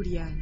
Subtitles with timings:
[0.00, 0.32] Mercurial.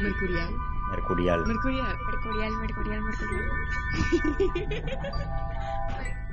[0.00, 0.52] Mercurial.
[0.92, 1.40] Mercurial.
[1.44, 1.96] Mercurial.
[2.06, 3.50] Mercurial, mercurial, mercurial.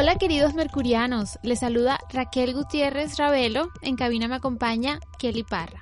[0.00, 5.78] Hola queridos mercurianos, les saluda Raquel Gutiérrez Ravelo, en cabina me acompaña Kelly Parra.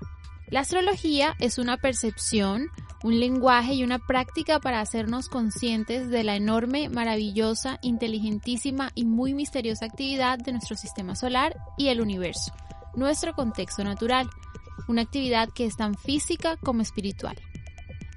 [0.48, 2.66] La astrología es una percepción,
[3.04, 9.34] un lenguaje y una práctica para hacernos conscientes de la enorme, maravillosa, inteligentísima y muy
[9.34, 12.52] misteriosa actividad de nuestro sistema solar y el universo,
[12.96, 14.28] nuestro contexto natural,
[14.88, 17.36] una actividad que es tan física como espiritual.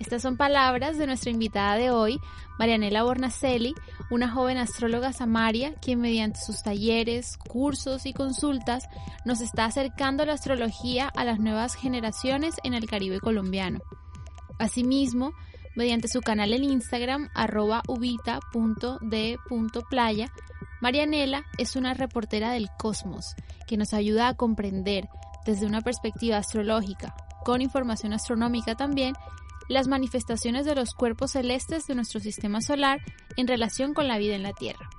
[0.01, 2.19] Estas son palabras de nuestra invitada de hoy,
[2.57, 3.75] Marianela Bornacelli,
[4.09, 8.89] una joven astróloga samaria quien mediante sus talleres, cursos y consultas
[9.25, 13.77] nos está acercando la astrología a las nuevas generaciones en el Caribe colombiano.
[14.57, 15.33] Asimismo,
[15.75, 18.41] mediante su canal en Instagram arroba ubita.d.playa,
[20.81, 23.35] Marianela es una reportera del cosmos
[23.67, 25.07] que nos ayuda a comprender
[25.45, 27.13] desde una perspectiva astrológica,
[27.45, 29.13] con información astronómica también,
[29.69, 32.99] las manifestaciones de los cuerpos celestes de nuestro sistema solar
[33.37, 34.89] en relación con la vida en la Tierra.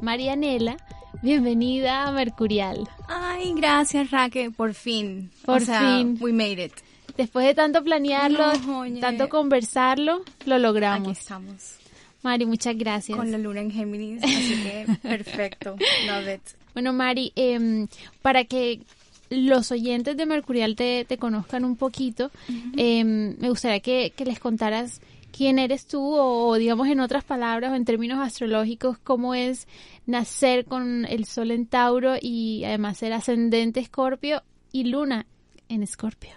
[0.00, 0.76] Marianela,
[1.22, 2.88] bienvenida a Mercurial.
[3.08, 5.30] Ay, gracias Raque, por fin.
[5.44, 6.16] Por O sea, fin.
[6.20, 6.72] We made it.
[7.16, 11.18] Después de tanto planearlo, No, tanto conversarlo, lo Aquí logramos.
[11.18, 11.74] estamos.
[12.22, 13.16] Mari, muchas gracias.
[13.16, 15.76] Con la luna en Géminis, así que perfecto.
[16.06, 16.42] Love it.
[16.78, 17.88] Bueno, Mari, em,
[18.22, 18.82] para que
[19.30, 22.30] los oyentes de Mercurial te, te conozcan un poquito,
[22.76, 25.00] em, me gustaría que, que les contaras
[25.32, 29.66] quién eres tú o, digamos en otras palabras o en términos astrológicos, cómo es
[30.06, 35.26] nacer con el sol en Tauro y además ser ascendente Escorpio y luna
[35.68, 36.36] en Escorpio.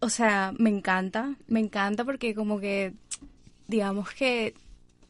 [0.00, 2.94] O sea, me encanta, me encanta porque como que,
[3.68, 4.54] digamos que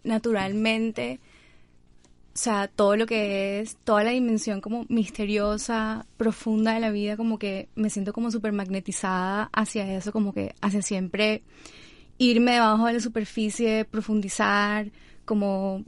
[0.03, 1.21] naturalmente,
[2.35, 7.17] o sea, todo lo que es, toda la dimensión como misteriosa, profunda de la vida,
[7.17, 11.43] como que me siento como súper magnetizada hacia eso, como que hacia siempre
[12.19, 14.91] irme debajo de la superficie, profundizar,
[15.25, 15.85] como,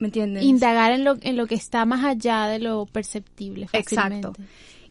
[0.00, 0.42] ¿me entiendes?
[0.42, 3.68] Indagar en lo, en lo que está más allá de lo perceptible.
[3.72, 4.32] Exacto.
[4.32, 4.42] Fácilmente.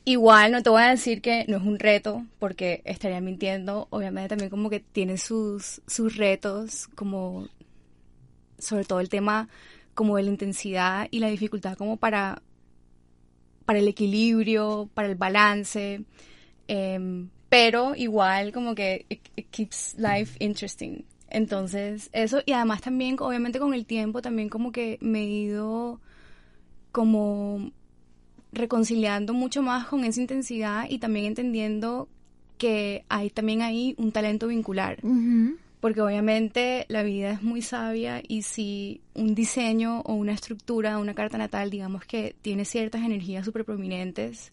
[0.05, 3.87] Igual no te voy a decir que no es un reto, porque estaría mintiendo.
[3.89, 7.49] Obviamente también como que tiene sus, sus retos, como
[8.59, 9.49] sobre todo el tema
[9.95, 12.41] como de la intensidad y la dificultad como para,
[13.65, 16.03] para el equilibrio, para el balance.
[16.67, 21.05] em, pero igual como que it, keeps life interesting.
[21.29, 25.99] Entonces, eso, y además también, obviamente con el tiempo, también como que me he ido
[26.91, 27.71] como
[28.51, 32.07] reconciliando mucho más con esa intensidad y también entendiendo
[32.57, 34.99] que hay también ahí un talento vincular.
[35.03, 35.57] Ujú.
[35.85, 41.13] Porque obviamente la vida es muy sabia y si un diseño o una estructura, una
[41.13, 44.49] carta natal, digamos que tiene ciertas energías súper prominentes,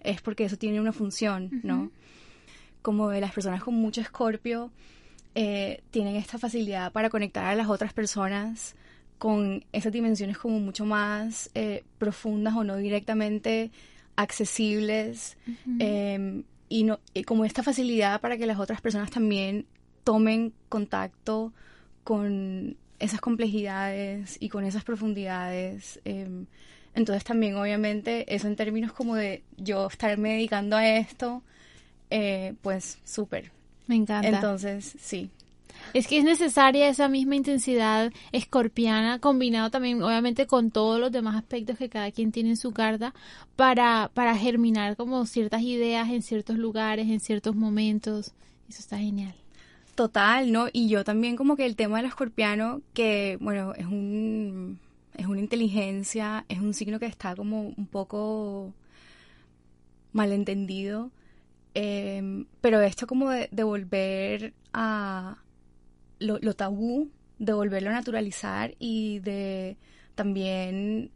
[0.00, 1.92] es porque eso tiene una función, ¿no?
[2.82, 4.72] Como de las personas con mucho escorpio
[5.36, 8.74] eh, tienen esta facilidad para conectar a las otras personas
[9.18, 13.70] con esas dimensiones como mucho más eh, profundas o no directamente
[14.16, 15.36] accesibles
[15.78, 19.64] eh, y, no, y como esta facilidad para que las otras personas también
[20.04, 21.52] tomen contacto
[22.04, 26.00] con esas complejidades y con esas profundidades.
[26.04, 26.44] eh,
[26.94, 31.42] entonces también obviamente eso en términos como de yo estarme dedicando a esto,
[32.10, 33.50] eh, pues súper.
[33.86, 34.28] Me encanta.
[34.28, 35.30] Entonces, sí.
[35.94, 41.34] Es que es necesaria esa misma intensidad escorpiana, combinado también, obviamente, con todos los demás
[41.36, 43.14] aspectos que cada quien tiene en su carta,
[43.56, 48.32] para, para germinar como ciertas ideas en ciertos lugares, en ciertos momentos.
[48.68, 49.34] Eso está genial.
[49.94, 50.68] Total, ¿no?
[50.72, 54.80] Y yo también como que el tema del escorpiano, que bueno, es un
[55.14, 58.72] es una inteligencia, es un signo que está como un poco
[60.12, 61.10] malentendido,
[61.74, 65.36] eh, pero esto como de, de volver a,
[66.18, 69.76] lo, lo tabú, de volverlo a naturalizar y de
[70.14, 71.10] también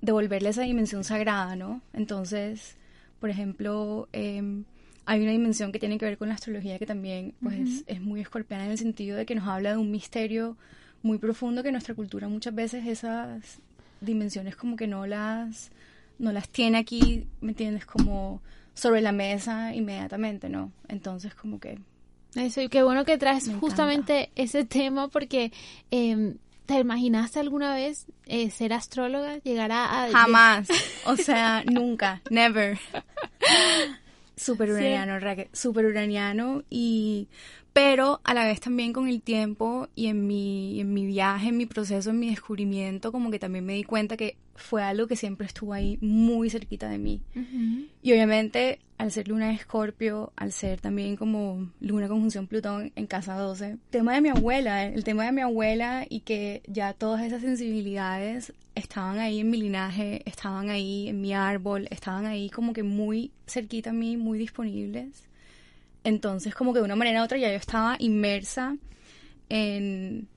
[0.00, 1.80] devolverle esa dimensión sagrada, ¿no?
[1.92, 2.76] Entonces,
[3.20, 4.64] por ejemplo, em,
[5.06, 8.20] hay una dimensión que tiene que ver con la astrología que también pues, es muy
[8.20, 10.56] escorpiana en el sentido de que nos habla de un misterio
[11.02, 13.60] muy profundo que nuestra cultura muchas veces esas
[14.00, 15.70] dimensiones como que no las,
[16.18, 17.86] no las tiene aquí, ¿me entiendes?
[17.86, 18.42] Como
[18.74, 20.72] sobre la mesa inmediatamente, ¿no?
[20.88, 21.78] Entonces como que...
[22.34, 25.52] Eso, y qué bueno que traes justamente ese tema porque
[25.92, 26.34] eh,
[26.66, 29.36] ¿Te imaginaste alguna vez eh, ser astróloga?
[29.38, 30.08] Llegar a...
[30.10, 30.68] Jamás.
[31.06, 32.22] o sea, nunca.
[32.30, 32.78] Never.
[34.36, 35.48] Súper uraniano, Raquel.
[35.52, 36.64] Súper uraniano.
[36.70, 37.28] Y
[37.74, 41.56] pero a la vez también con el tiempo y en mi, en mi viaje, en
[41.56, 45.16] mi proceso, en mi descubrimiento, como que también me di cuenta que fue algo que
[45.16, 47.20] siempre estuvo ahí muy cerquita de mí.
[48.00, 53.08] Y obviamente, al ser luna de escorpio, al ser también como luna conjunción Plutón en
[53.08, 56.92] casa 12, el tema de mi abuela, el tema de mi abuela y que ya
[56.92, 62.50] todas esas sensibilidades estaban ahí en mi linaje, estaban ahí en mi árbol, estaban ahí
[62.50, 65.24] como que muy cerquita a mí, muy disponibles
[66.04, 68.76] entonces, como que de una manera u otra ya yo estaba inmersa
[69.48, 70.28] en,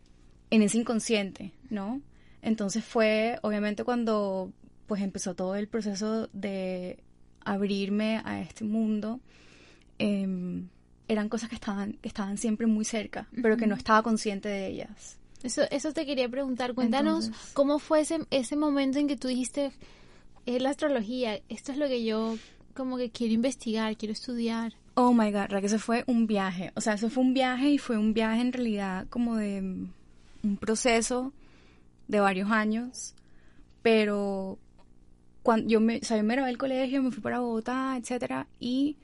[0.49, 2.01] ese inconsciente, ¿no?
[2.41, 4.51] Entonces fue, obviamente, cuando
[4.87, 6.99] pues empezó todo el proceso de
[7.41, 9.19] abrirme a este mundo,
[9.99, 10.69] em,
[11.09, 14.67] eran cosas que estaban, que estaban siempre muy cerca, pero que no estaba consciente de
[14.67, 15.17] ellas.
[15.43, 16.73] Eso, eso te quería preguntar.
[16.73, 19.71] Cuéntanos cómo fue ese, ese momento en que tú dijiste,
[20.45, 22.37] es la astrología, esto es lo que yo
[22.73, 24.73] como que quiero investigar, quiero estudiar.
[24.99, 26.71] Oh my god, Raquel, eso fue un viaje.
[26.73, 29.93] O sea, eso fue un viaje y fue un viaje en realidad como de mm,
[30.41, 31.33] un proceso
[32.07, 33.13] de varios años.
[33.83, 34.57] Pero
[35.43, 38.47] cuando yo me, o sea, yo me gradué del colegio, me fui para Bogotá, etcétera,
[38.59, 38.97] y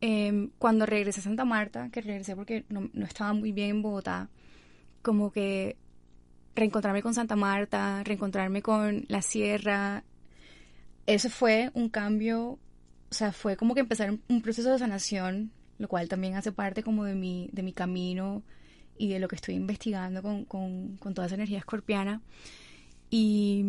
[0.00, 4.28] em, cuando regresé a Santa Marta, que regresé porque no, estaba muy bien en Bogotá,
[5.02, 5.76] como que
[6.54, 10.04] reencontrarme con Santa Marta, reencontrarme con la sierra,
[11.06, 12.60] eso fue un cambio
[13.16, 17.04] sea, fue como que empezar un proceso de sanación, lo cual también hace parte como
[17.04, 18.42] de mi, de mi camino
[18.98, 22.20] y de lo que estoy investigando con, con, con toda esa energía escorpiana.
[23.10, 23.64] Y,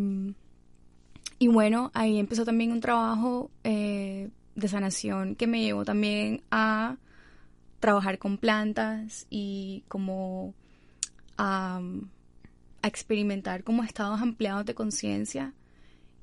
[1.40, 6.98] y bueno, ahí empezó también un trabajo eh, de sanación que me llevó también a
[7.80, 10.54] trabajar con plantas y como
[11.38, 11.80] a,
[12.82, 15.54] a experimentar como estados ampliados de conciencia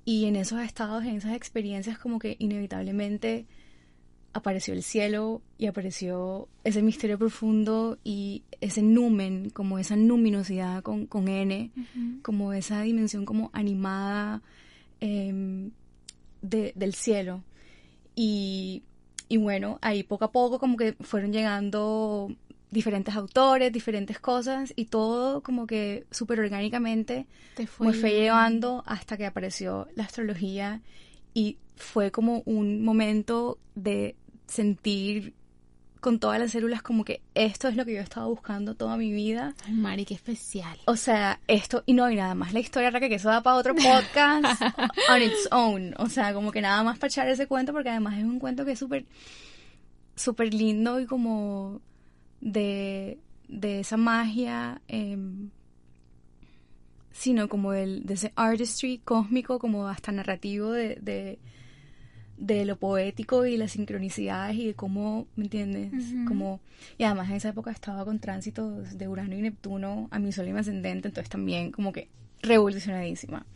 [0.05, 3.47] y en esos estados, en esas experiencias, como que inevitablemente
[4.35, 11.06] apareció el cielo y apareció ese misterio profundo y ese numen, como esa luminosidad con,
[11.06, 11.71] con N,
[12.23, 14.43] como esa dimensión como animada
[15.01, 15.71] em,
[16.43, 17.43] del cielo.
[18.17, 18.83] Y,
[19.29, 22.35] y bueno, ahí poco a poco como que fueron llegando
[22.75, 27.26] diferentes autores, diferentes cosas y todo como que súper orgánicamente
[27.79, 30.82] me fue llevando hasta que apareció la astrología
[31.32, 34.17] y fue como un momento de
[34.47, 35.35] sentir
[36.00, 38.99] con todas las células como que esto es lo que yo he estado buscando toda
[38.99, 39.55] mi vida.
[39.65, 40.79] Ay, Mari, qué especial.
[40.85, 43.75] O sea, esto, y no, y nada más la historia, que eso da para otro
[43.77, 44.61] podcast
[45.09, 45.94] on its own.
[45.97, 48.67] O sea, como que nada más para echar ese cuento, porque además es un cuento
[48.67, 49.06] que es súper,
[50.15, 51.81] súper lindo y como
[52.44, 53.19] de,
[53.62, 55.51] esa magia, em,
[57.10, 61.39] sino como el, de ese artistry cósmico, como hasta narrativo de,
[62.36, 65.93] de, lo poético y las sincronicidades y de cómo, ¿me entiendes?
[66.29, 66.60] como,
[66.98, 70.48] y además en esa época estaba con tránsitos de Urano y Neptuno a mi sol
[70.48, 72.08] y mi ascendente, entonces también como que
[72.43, 73.46] revolucionadísima.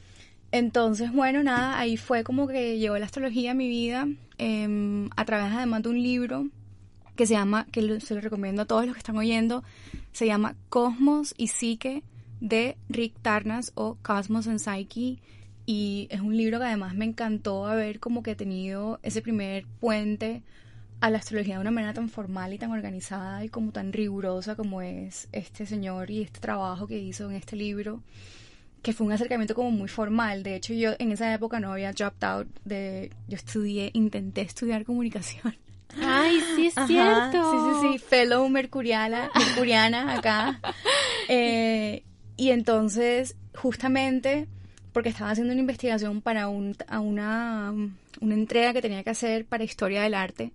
[0.51, 5.27] Entonces, bueno, nada, ahí fue como que llevó la astrología a mi vida em, a
[5.27, 6.49] través además de un libro
[7.19, 9.65] que se llama, que se lo recomiendo a todos los que están oyendo,
[10.13, 12.05] se llama Cosmos y Psique
[12.41, 15.19] de Rick Tarnas o Cosmos and Psyche
[15.67, 20.45] y es un libro que además me encantó haber como que tenido ese primer puente
[21.01, 24.55] a la astrología de una manera tan formal y tan organizada y como tan rigurosa
[24.55, 28.01] como es este señor y este trabajo que hizo en este libro
[28.81, 30.45] que fue un acercamiento como muy formal.
[30.45, 33.11] De hecho, yo en esa época no había dropped out de...
[33.27, 35.57] Yo estudié, intenté estudiar comunicación.
[36.01, 37.51] Ay, sí es cierto.
[37.51, 40.61] Sí, sí, sí, fellow mercuriana, mercuriana acá.
[41.31, 42.05] Eh,
[42.39, 44.49] y entonces, justamente,
[44.95, 47.75] porque estaba haciendo una investigación para un, a una,
[48.23, 50.53] una entrega que tenía que hacer para historia del arte,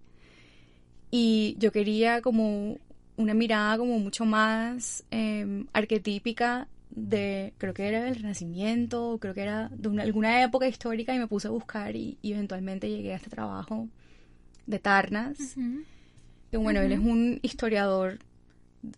[1.11, 2.79] y yo quería como
[3.17, 9.43] una mirada como mucho más em, arquetípica de, creo que era del Renacimiento, creo que
[9.43, 13.17] era de alguna época histórica y me puse a buscar y, y eventualmente llegué a
[13.17, 13.87] este trabajo
[14.65, 15.37] de Tarnas.
[16.51, 18.19] bueno, él es un historiador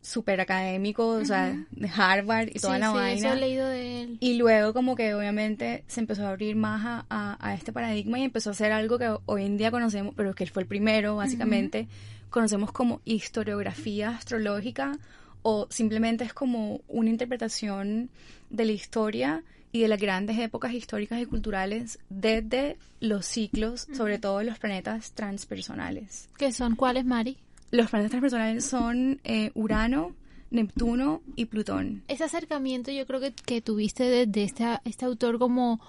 [0.02, 3.28] súper académico, o sea, de Harvard y toda Sí, la sí, vaina.
[3.30, 4.18] eso he leído de él.
[4.20, 8.18] Y luego como que obviamente se empezó a abrir más a, a- a este paradigma
[8.20, 10.68] y empezó a hacer algo que hoy en día conocemos, pero que él fue el
[10.68, 11.88] primero básicamente,
[12.32, 14.98] conocemos como historiografía astrológica
[15.44, 18.10] o simplemente es como una interpretación
[18.50, 19.44] de la historia
[19.76, 25.12] y de las grandes épocas históricas y culturales desde los ciclos, sobre todo los planetas
[25.12, 26.30] transpersonales.
[26.38, 27.38] ¿Qué son cuáles, Mari?
[27.72, 30.16] Los planetas transpersonales son eh, Urano,
[30.50, 32.04] Neptuno y Plutón.
[32.08, 35.82] Ese acercamiento yo creo que, que tuviste desde este, este autor como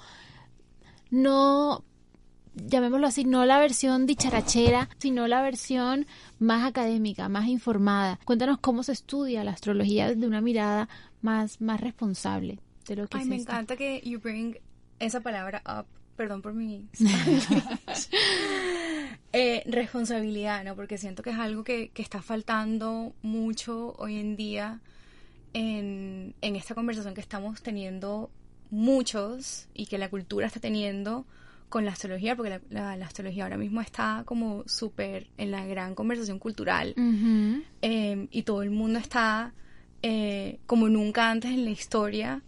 [1.11, 1.85] no
[2.57, 6.09] llamémoslo así, no la versión dicharachera, sino la versión
[6.41, 8.19] más académica, más informada.
[8.25, 10.89] Cuéntanos cómo se estudia la astrología desde una mirada
[11.23, 13.51] más, más responsable de lo que Ay, es me esto.
[13.53, 14.57] encanta que you bring
[14.99, 15.87] esa palabra up.
[16.17, 16.89] Perdón por mi
[19.33, 20.75] eh, responsabilidad, ¿no?
[20.77, 24.81] Porque siento que es algo que, que está faltando mucho hoy en día
[25.53, 28.31] en, en esta conversación que estamos teniendo
[28.71, 31.27] muchos y que la cultura está teniendo
[31.69, 35.67] con la astrología, porque la, la- la astrología ahora mismo está como súper en la
[35.67, 36.95] gran conversación cultural
[37.83, 39.53] eh, y todo el mundo está
[40.03, 42.43] eh, como nunca antes en la historia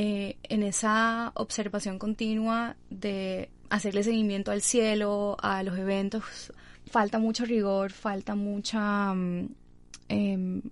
[0.00, 6.52] eh, en esa observación continua de hacerle seguimiento al cielo, a los eventos.
[6.88, 9.12] Falta mucho rigor, falta mucha...
[9.12, 9.48] mm,
[10.08, 10.62] em,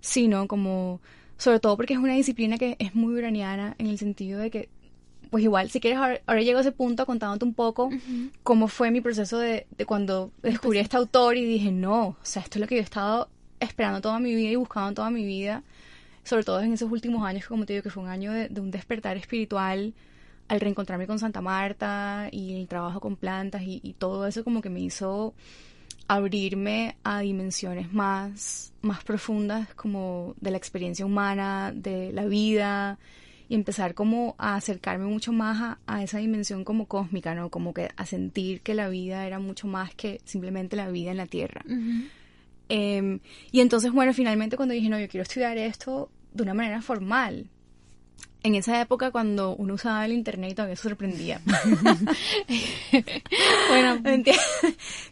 [0.00, 0.48] sí, ¿no?
[0.48, 1.02] Como...
[1.36, 4.70] Sobre todo porque es una disciplina que es muy uraniana en el sentido de que,
[5.28, 7.90] pues igual, si quieres, ahora, ahora llego a ese punto contándote un poco
[8.42, 12.16] cómo fue mi proceso de, de cuando descubrí a este autor y dije, no, o
[12.22, 13.28] sea, esto es lo que yo he estado
[13.60, 15.62] esperando toda mi vida y buscando toda mi vida,
[16.26, 18.48] sobre todo en esos últimos años, que como te digo, que fue un año de,
[18.48, 19.94] de un despertar espiritual
[20.48, 24.60] al reencontrarme con Santa Marta y el trabajo con plantas y, y todo eso como
[24.60, 25.34] que me hizo
[26.08, 32.98] abrirme a dimensiones más, más profundas como de la experiencia humana, de la vida
[33.48, 37.50] y empezar como a acercarme mucho más a, a esa dimensión como cósmica, ¿no?
[37.50, 41.16] Como que a sentir que la vida era mucho más que simplemente la vida en
[41.16, 41.64] la Tierra.
[42.68, 43.20] Em,
[43.52, 47.46] y entonces, bueno, finalmente cuando dije, no, yo quiero estudiar esto de una manera formal.
[48.42, 51.40] En esa época cuando uno usaba el internet y todavía se sorprendía.
[53.68, 54.40] bueno, ¿me entiendes?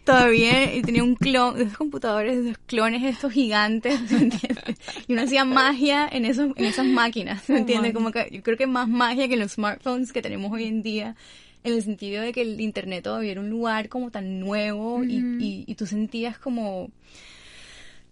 [0.04, 4.76] todavía y tenía un clon, esos computadores, esos clones estos gigantes, ¿me entiendes?
[5.08, 7.92] Y uno hacía magia en esos, en esas máquinas, ¿me entiendes?
[7.92, 11.16] Como que yo creo que más magia que los smartphones que tenemos hoy en día,
[11.64, 15.16] en el sentido de que el internet todavía era un lugar como tan nuevo y,
[15.40, 16.92] y, y tú sentías como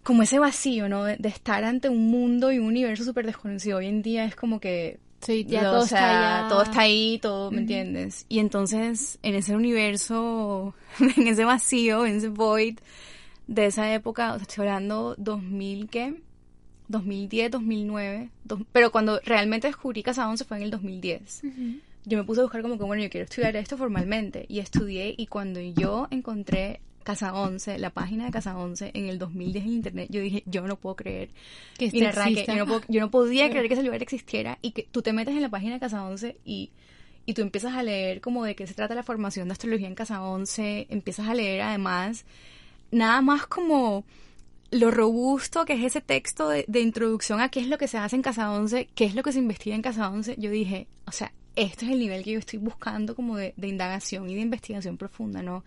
[0.02, 1.04] como ese vacío, ¿no?
[1.04, 3.78] De, de estar ante un mundo y un universo súper desconocido.
[3.78, 6.48] Hoy en día es como que Sí, ya todo o sea, está allá.
[6.48, 8.26] todo está ahí, todo, ¿me entiendes?
[8.28, 10.74] Y entonces, en ese universo,
[11.16, 12.78] en ese vacío, en ese void
[13.46, 16.14] de esa época, o sea, estoy hablando 2000, ¿qué?
[16.88, 21.78] 2010, 2009, dos- pero cuando realmente descubrí Casa 11 fue en el 2010 Ujú.
[22.04, 24.44] yo me puse a buscar como que, bueno, yo quiero estudiar esto formalmente.
[24.48, 29.18] Y estudié, y cuando yo encontré Casa 11, la página de Casa 11, en el
[29.18, 31.30] 2010 en internet, yo dije, yo no puedo creer.
[31.78, 32.12] Que esto Mira,
[32.54, 35.12] yo no, puedo- yo no podía creer que ese lugar existiera y que tú te
[35.12, 36.70] metes en la página de Casa 11 y,
[37.26, 39.94] y tú empiezas a leer como de qué se trata la formación de astrología en
[39.94, 42.24] Casa 11, empiezas a leer además
[42.90, 44.04] nada más como
[44.70, 47.98] lo robusto que es ese texto de, de introducción a qué es lo que se
[47.98, 50.86] hace en Casa 11, qué es lo que se investiga en Casa 11, yo dije,
[51.06, 54.34] o sea, este es el nivel que yo estoy buscando como de, de indagación y
[54.34, 55.62] de investigación profunda, ¿no?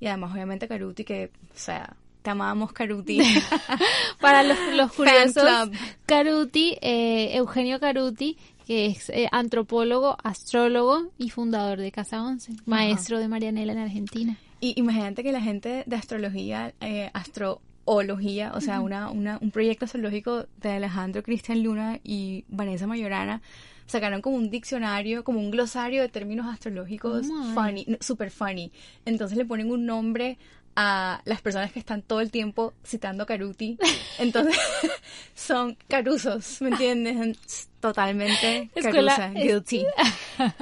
[0.00, 3.20] Y además, obviamente, Caruti, que, o sea, te amamos, Caruti.
[4.20, 5.70] Para los, los curiosos.
[6.06, 8.36] Caruti, eh, Eugenio Caruti,
[8.66, 14.36] que es eh, antropólogo, astrólogo y fundador de Casa 11, maestro de Marianela en Argentina.
[14.60, 19.84] Y imagínate que la gente de astrología, eh, astroología, o sea, una, una, un proyecto
[19.84, 23.40] astrológico de Alejandro Cristian Luna y Vanessa Mayorana,
[23.88, 28.70] sacaron como un diccionario, como un glosario de términos astrológicos Oh funny, super funny.
[29.04, 30.38] Entonces le ponen un nombre
[30.80, 33.76] a las personas que están todo el tiempo citando Caruti.
[34.18, 34.56] Entonces
[35.34, 37.68] son carusos, ¿me entiendes?
[37.80, 39.86] Totalmente Escuela- carusa, guilty.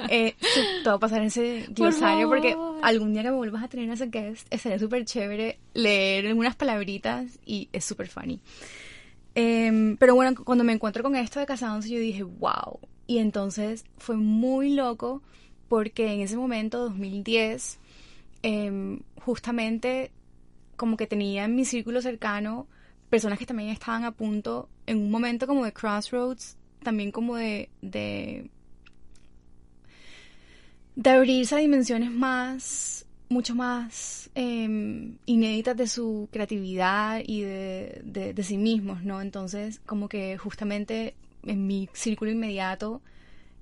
[0.07, 2.79] Eh, te voy a pasar ese glosario porque favor.
[2.81, 6.55] algún día que me vuelvas a tener ese guest, eh, sería súper chévere leer unas
[6.55, 8.39] palabritas y es súper funny.
[9.35, 12.79] Em, pero bueno, cuando me encuentro con esto de Casa 11, yo dije, wow.
[13.07, 15.21] Y entonces fue muy loco
[15.69, 17.79] porque en ese momento, 2010,
[18.43, 20.11] em, justamente
[20.75, 22.67] como que tenía en mi círculo cercano
[23.09, 27.69] personas que también estaban a punto, en un momento como de crossroads, también como de,
[27.81, 28.49] de,
[30.95, 38.33] de abrirse a dimensiones más mucho más em, inéditas de su creatividad y de, de,
[38.33, 39.21] de sí mismos, ¿no?
[39.21, 41.13] Entonces, como que justamente
[41.47, 43.01] en mi círculo inmediato,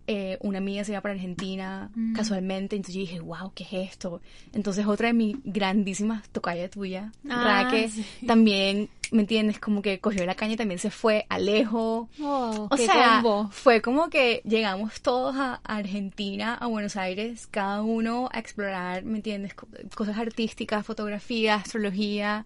[0.07, 2.13] eh, una amiga se iba para Argentina Mm.
[2.13, 4.21] casualmente, entonces yo dije, wow, ¿qué es esto?
[4.53, 8.05] Entonces otra de mis grandísimas tocaya tuya, Ah, Raque, sí.
[8.27, 9.59] también, ¿me entiendes?
[9.59, 12.07] Como que cogió la caña y también se fue, Alejo.
[12.21, 13.49] Oh, O sea, combo.
[13.51, 19.17] fue como que llegamos todos a Argentina, a Buenos Aires, cada uno a explorar, ¿me
[19.17, 19.55] entiendes?
[19.55, 22.45] Co- Cosas artísticas, fotografía, astrología.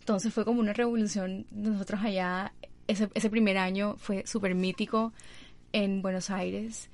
[0.00, 2.52] Entonces fue como una revolución de nosotros allá.
[2.88, 5.12] Ese, ese primer año fue súper mítico
[5.72, 6.90] en Buenos Aires.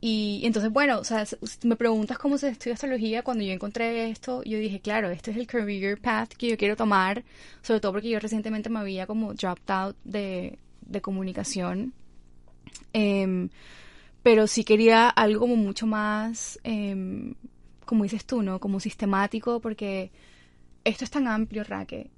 [0.00, 1.24] Y entonces, bueno, o sea,
[1.64, 3.22] me preguntas cómo se estudia astrología.
[3.22, 6.76] Cuando yo encontré esto, yo dije, claro, este es el career path que yo quiero
[6.76, 7.24] tomar,
[7.62, 11.94] sobre todo porque yo recientemente me había como dropped out de, de comunicación.
[12.92, 13.48] Em,
[14.22, 17.34] pero sí quería algo como mucho más, em,
[17.84, 18.60] como dices tú, ¿no?
[18.60, 20.10] Como sistemático, porque
[20.84, 22.10] esto es tan amplio, Raque.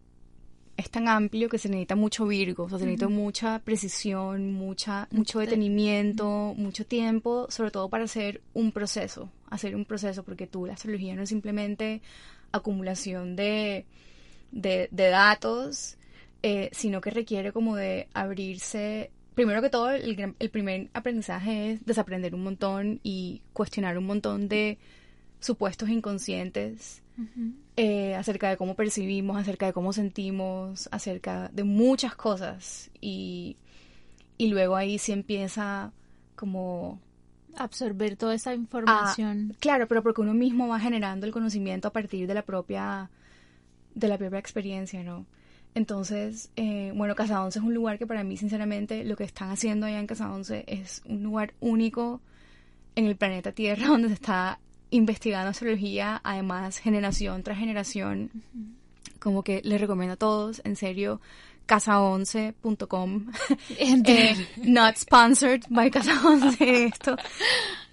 [0.78, 5.08] Es tan amplio que se necesita mucho Virgo, o sea, se necesita mucha precisión, mucha,
[5.10, 10.66] mucho detenimiento, mucho tiempo, sobre todo para hacer un proceso, hacer un proceso, porque tú,
[10.66, 12.00] la astrología no es simplemente
[12.52, 13.86] acumulación de,
[14.52, 15.96] de, de datos,
[16.44, 19.10] eh, sino que requiere como de abrirse.
[19.34, 24.48] Primero que todo, el, el primer aprendizaje es desaprender un montón y cuestionar un montón
[24.48, 24.78] de
[25.40, 27.02] supuestos inconscientes
[27.76, 32.90] eh, acerca de cómo percibimos, acerca de cómo sentimos, acerca de muchas cosas.
[33.00, 33.56] Y,
[34.36, 35.92] y luego ahí sí empieza
[36.36, 37.00] como
[37.56, 39.56] Absorber toda esa información.
[39.58, 43.10] Claro, pero porque uno mismo va generando el conocimiento a partir de la propia,
[43.94, 45.26] de la propia experiencia, ¿no?
[45.74, 49.50] Entonces, eh, bueno, Casa Once es un lugar que para mí, sinceramente, lo que están
[49.50, 52.20] haciendo allá en Casa Once es un lugar único
[52.94, 58.30] en el planeta Tierra donde se está investigando astrología, además, generación tras generación.
[59.18, 61.20] Como que les recomiendo a todos, en serio,
[61.66, 63.26] casa11.com.
[63.78, 67.16] eh, not sponsored by Casa Once esto.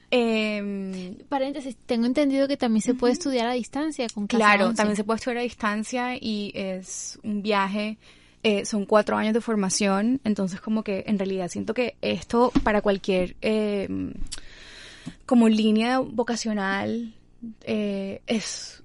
[0.10, 4.96] Em, Paréntesis, tengo entendido que también se puede estudiar a distancia con Casa Claro, también
[4.96, 7.98] se puede estudiar a distancia y es un viaje,
[8.44, 12.82] eh, son cuatro años de formación, entonces como que en realidad siento que esto para
[12.82, 13.90] cualquier eh,
[15.26, 17.14] como línea vocacional
[17.64, 18.84] eh, es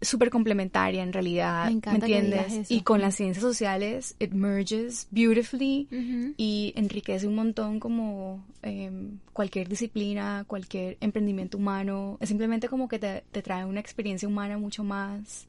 [0.00, 2.70] súper complementaria en realidad, Me encanta que entiendes?
[2.70, 5.88] Y con las ciencias sociales, it merges beautifully
[6.36, 12.16] y enriquece un montón como em, cualquier disciplina, cualquier emprendimiento humano.
[12.20, 15.46] Es simplemente como que te, te trae una experiencia humana mucho más,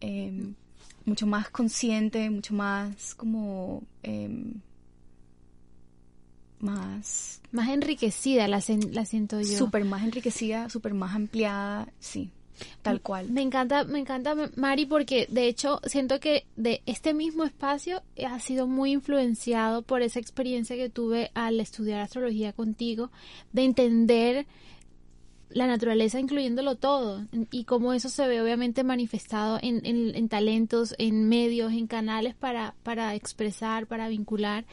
[0.00, 0.54] em,
[1.04, 4.54] mucho más consciente, mucho más como em,
[6.60, 9.56] más Más enriquecida la, sen- la siento yo.
[9.58, 12.30] súper más enriquecida, súper más ampliada, sí,
[12.82, 13.30] tal cual.
[13.30, 18.38] Me encanta, me encanta Mari porque de hecho siento que de este mismo espacio ha
[18.40, 23.10] sido muy influenciado por esa experiencia que tuve al estudiar astrología contigo,
[23.52, 24.46] de entender
[25.50, 30.94] la naturaleza incluyéndolo todo y cómo eso se ve obviamente manifestado en, en- en talentos,
[30.98, 34.66] en medios, en canales para, para expresar, para vincular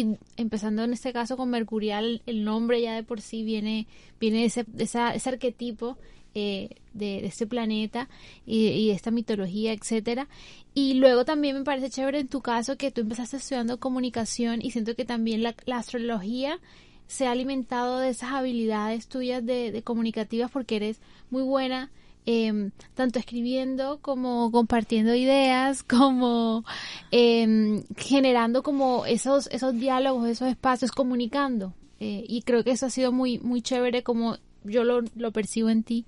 [0.00, 3.86] y empezando en este caso con Mercurial, el nombre ya de por sí viene,
[4.20, 5.96] viene de ese, de esa- ese arquetipo
[6.34, 8.08] eh, de, este planeta
[8.44, 10.28] y, y de esta mitología, etcétera.
[10.74, 14.70] Y luego también me parece chévere en tu caso que tú empezaste estudiando comunicación y
[14.70, 16.60] siento que también la, la astrología
[17.06, 21.90] se ha alimentado de esas habilidades tuyas de, de comunicativas porque eres muy buena
[22.26, 26.64] em, tanto escribiendo como compartiendo ideas, como
[27.10, 31.72] em, generando como esos, esos diálogos, esos espacios, comunicando.
[31.98, 35.70] Eh, y creo que eso ha sido muy, muy chévere como yo lo, lo percibo
[35.70, 36.04] en ti.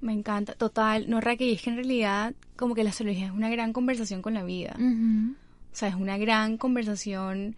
[0.00, 1.08] Me encanta, total.
[1.08, 4.34] No, Raquel, es que en realidad como que la astrología es una gran conversación con
[4.34, 4.76] la vida.
[4.76, 5.34] Ujú.
[5.72, 7.56] O sea, es una gran conversación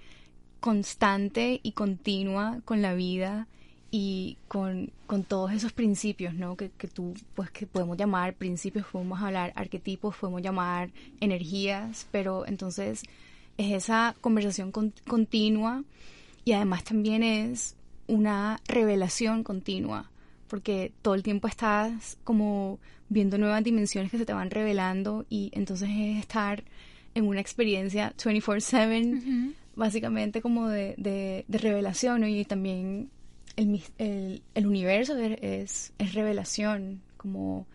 [0.61, 3.48] constante y continua con la vida
[3.96, 6.57] y con, con todos esos principios, ¿no?
[6.57, 12.44] Que, que tú, pues, que podemos llamar principios, podemos hablar arquetipos, podemos llamar energías, pero
[12.44, 13.04] entonces
[13.57, 15.85] es esa conversación con- continua
[16.44, 17.76] y además también es
[18.09, 20.11] una revelación continua,
[20.48, 25.50] porque todo el tiempo estás como viendo nuevas dimensiones que se te van revelando y
[25.52, 26.64] entonces es estar
[27.14, 32.26] en una experiencia 24/7 básicamente como de, de, de revelación ¿no?
[32.26, 33.09] y también
[33.57, 37.67] el, el, el universo es, es, es revelación, como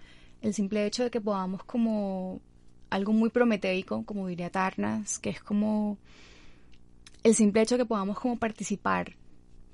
[0.42, 2.39] el simple hecho de que podamos como
[2.89, 5.98] algo muy prometeico, como diría Tarnas, que es como
[7.24, 9.15] el simple hecho de que podamos como participar,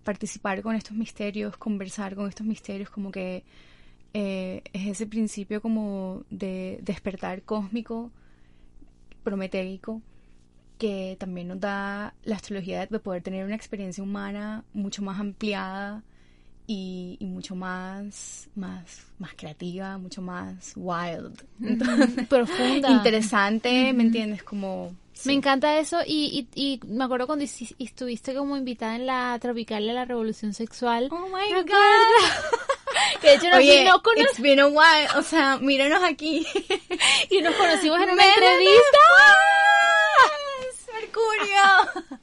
[0.03, 3.43] participar con estos misterios, conversar con estos misterios, como que
[4.13, 8.11] eh, es ese principio como de despertar cósmico,
[9.23, 10.01] prometeico,
[10.77, 16.03] que también nos da la astrología de poder tener una experiencia humana mucho más ampliada
[16.67, 21.43] y, y mucho más, más, más creativa, mucho más wild.
[21.63, 22.89] Entonces, Profunda.
[22.91, 24.43] interesante, ¿me entiendes?
[24.43, 24.93] Como...
[25.23, 29.85] Me encanta eso y, y, y me acuerdo cuando estuviste como invitada en la Tropical
[29.87, 31.07] de la Revolución Sexual.
[31.09, 31.69] Oh my ¿Me God.
[33.21, 36.45] Que de hecho nos, Oye, no cono- it's been a while, o sea, míranos aquí.
[37.29, 38.97] y nos conocimos en una entrevista.
[41.15, 42.17] Mercurio.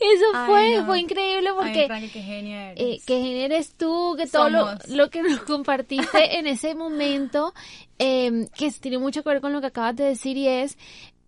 [0.00, 0.86] Eso Ay, fue, no.
[0.86, 1.80] fue increíble porque...
[1.82, 3.04] Ay, Frankie, qué genial eh, eres.
[3.04, 7.54] que eres tú, que todo lo, lo que nos compartiste en ese momento,
[7.98, 10.76] eh, que tiene mucho que ver con lo que acabas de decir y es,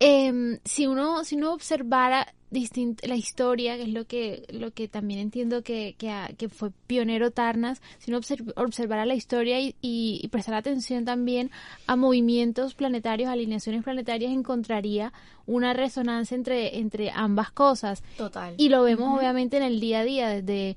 [0.00, 4.88] eh, si uno, si uno observara distint- la historia, que es lo que, lo que
[4.88, 9.74] también entiendo que, que, que fue pionero Tarnas, si uno observ- observara la historia y,
[9.80, 11.50] y, y prestar atención también
[11.86, 15.12] a movimientos planetarios, alineaciones planetarias, encontraría
[15.46, 18.02] una resonancia entre, entre ambas cosas.
[18.16, 18.54] Total.
[18.56, 20.76] Y lo vemos obviamente en el día a día, desde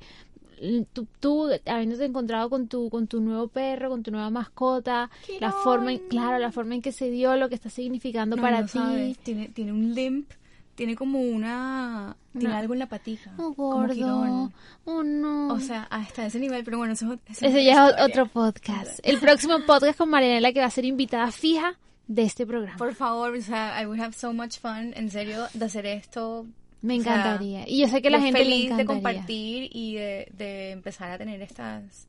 [0.94, 5.10] tú, tú habiéndote encontrado con tu, con tu nuevo perro, con tu nueva mascota,
[5.40, 8.42] la forma, en, claro, la forma en que se dio, lo que está significando No,
[8.42, 8.72] para no ti.
[8.74, 10.30] sabes, Tiene, tiene un limp,
[10.76, 12.16] tiene como una...
[12.38, 13.32] Tiene algo en la patica.
[13.38, 14.52] Oh, gordo.
[14.86, 15.54] Oh, no.
[15.54, 19.00] O sea, hasta ese nivel, pero bueno, eso, eso Ese es ya es otro podcast.
[19.04, 22.78] El próximo podcast con Marianela que va a ser invitada fija de este programa.
[22.78, 26.48] Por favor, o sea, I would have so much fun, en serio, de hacer esto.
[26.82, 27.70] Me o sea, encantaría.
[27.70, 28.86] y yo sé que la gente le feliz de encantaría.
[28.86, 32.08] compartir y de, de empezar a tener estas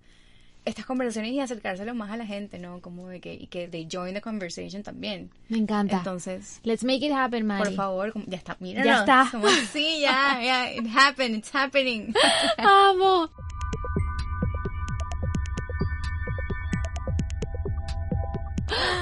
[0.64, 2.80] estas conversaciones y acercárselo más a la gente, ¿no?
[2.80, 5.30] Como de que y que they join the conversation también.
[5.48, 5.98] Me encanta.
[5.98, 7.64] Entonces, Let's make it happen, Mari.
[7.64, 9.22] por favor, como- ya está, mira, Ya está.
[9.22, 12.14] Así, ya, ya, it happened, it's happening.
[12.58, 13.28] Amo.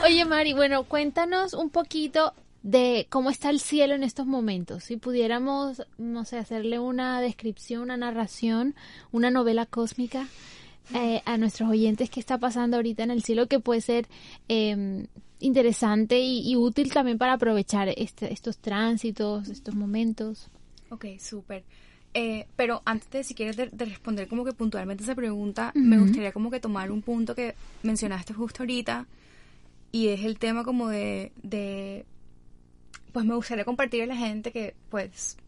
[0.05, 4.85] Oye, Mari, bueno, cuéntanos un poquito de cómo está el cielo en estos momentos.
[4.85, 8.75] Si pudiéramos, no sé, hacerle una descripción, una narración,
[9.12, 10.27] una novela cósmica
[10.95, 14.07] eh, a nuestros oyentes qué está pasando ahorita en el cielo, que puede ser
[14.49, 15.07] eh,
[15.40, 20.49] interesante y, y útil también para aprovechar este- estos tránsitos, estos momentos.
[20.90, 21.64] Ok, súper.
[22.14, 25.99] Eh, pero antes de, si quieres, de, de responder como que puntualmente esa pregunta, me
[25.99, 29.07] gustaría como que tomar un punto que mencionaste justo ahorita
[29.92, 32.05] y es el tema como de, de
[33.12, 35.38] pues me gustaría compartir a la gente que pues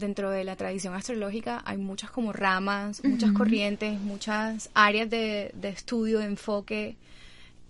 [0.00, 5.68] dentro de la tradición astrológica hay muchas como ramas, muchas corrientes, muchas áreas de, de
[5.68, 6.96] estudio, de enfoque.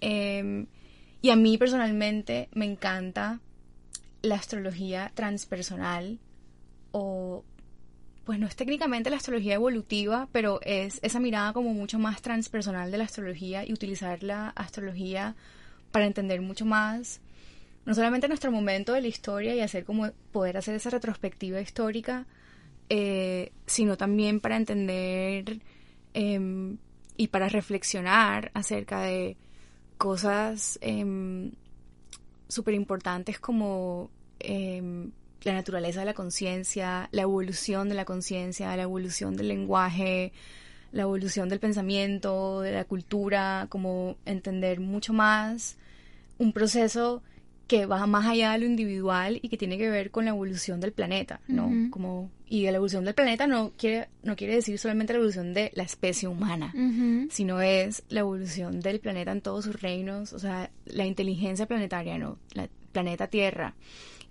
[0.00, 0.66] em,
[1.22, 3.40] y a mí personalmente me encanta
[4.22, 6.18] la astrología transpersonal
[6.92, 7.44] o
[8.24, 12.90] pues no es técnicamente la astrología evolutiva, pero es esa mirada como mucho más transpersonal
[12.90, 15.34] de la astrología y utilizar la astrología
[15.90, 17.20] para entender mucho más
[17.90, 22.24] no solamente nuestro momento de la historia y hacer como poder hacer esa retrospectiva histórica,
[22.88, 25.58] eh, sino también para entender
[26.14, 26.78] em,
[27.16, 29.36] y para reflexionar acerca de
[29.98, 30.78] cosas
[32.46, 35.10] súper importantes como em,
[35.42, 40.32] la naturaleza de la conciencia, la evolución de la conciencia, la evolución del lenguaje,
[40.92, 45.76] la evolución del pensamiento, de la cultura, como entender mucho más
[46.38, 47.24] un proceso
[47.70, 50.80] que va más allá de lo individual y que tiene que ver con la evolución
[50.80, 51.70] del planeta, ¿no?
[51.92, 55.70] Como y la evolución del planeta no quiere no quiere decir solamente la evolución de
[55.76, 56.74] la especie humana,
[57.30, 62.18] sino es la evolución del planeta en todos sus reinos, o sea, la inteligencia planetaria,
[62.18, 62.38] ¿no?
[62.54, 63.76] La planeta Tierra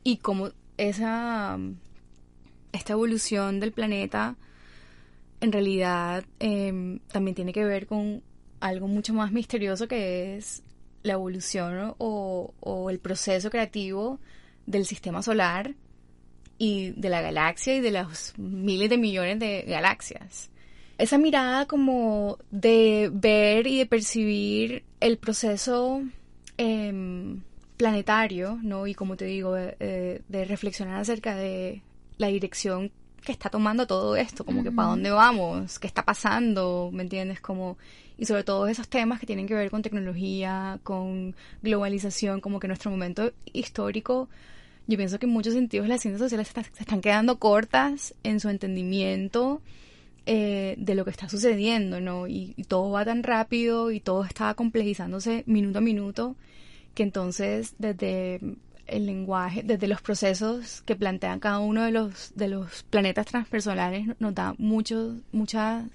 [0.03, 1.57] y como esa
[2.73, 4.35] esta evolución del planeta
[5.39, 8.21] en realidad em, también tiene que ver con
[8.59, 10.61] algo mucho más misterioso que es
[11.03, 14.19] la evolución o, o el proceso creativo
[14.65, 15.73] del sistema solar
[16.57, 20.49] y de la galaxia y de los miles de millones de galaxias.
[20.97, 26.01] Esa mirada como de ver y de percibir el proceso
[26.57, 27.41] em,
[27.77, 28.85] planetario, ¿no?
[28.87, 31.81] Y como te digo, de, de- de reflexionar acerca de
[32.17, 32.91] la dirección
[33.23, 37.39] que está tomando todo esto, como que para dónde vamos, qué está pasando, ¿me entiendes?
[37.39, 37.77] Como,
[38.19, 42.67] y sobre todo esos temas que tienen que ver con tecnología, con globalización, como que
[42.67, 44.29] nuestro momento histórico,
[44.87, 48.13] yo pienso que en muchos sentidos las ciencias sociales se, está- se están quedando cortas
[48.23, 49.61] en su entendimiento
[50.25, 52.27] eh, de lo que está sucediendo, ¿no?
[52.27, 56.35] Y, y todo va tan rápido y todo está complejizándose minuto a minuto
[56.93, 58.39] que entonces desde
[58.87, 64.07] el lenguaje, desde los procesos que plantean cada uno de los de los planetas transpersonales
[64.19, 65.85] nos da muchos muchas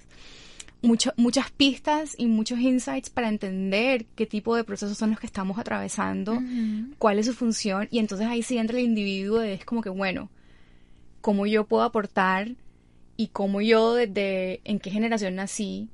[0.85, 5.25] mucho- muchas pistas y muchos insights para entender qué tipo de procesos son los que
[5.27, 6.39] estamos atravesando,
[6.97, 9.89] cuál es su función, y entonces ahí sí entra el individuo, de- es como que,
[9.89, 10.29] bueno,
[11.21, 12.51] cómo yo puedo aportar
[13.17, 15.89] y cómo yo desde en qué generación nací.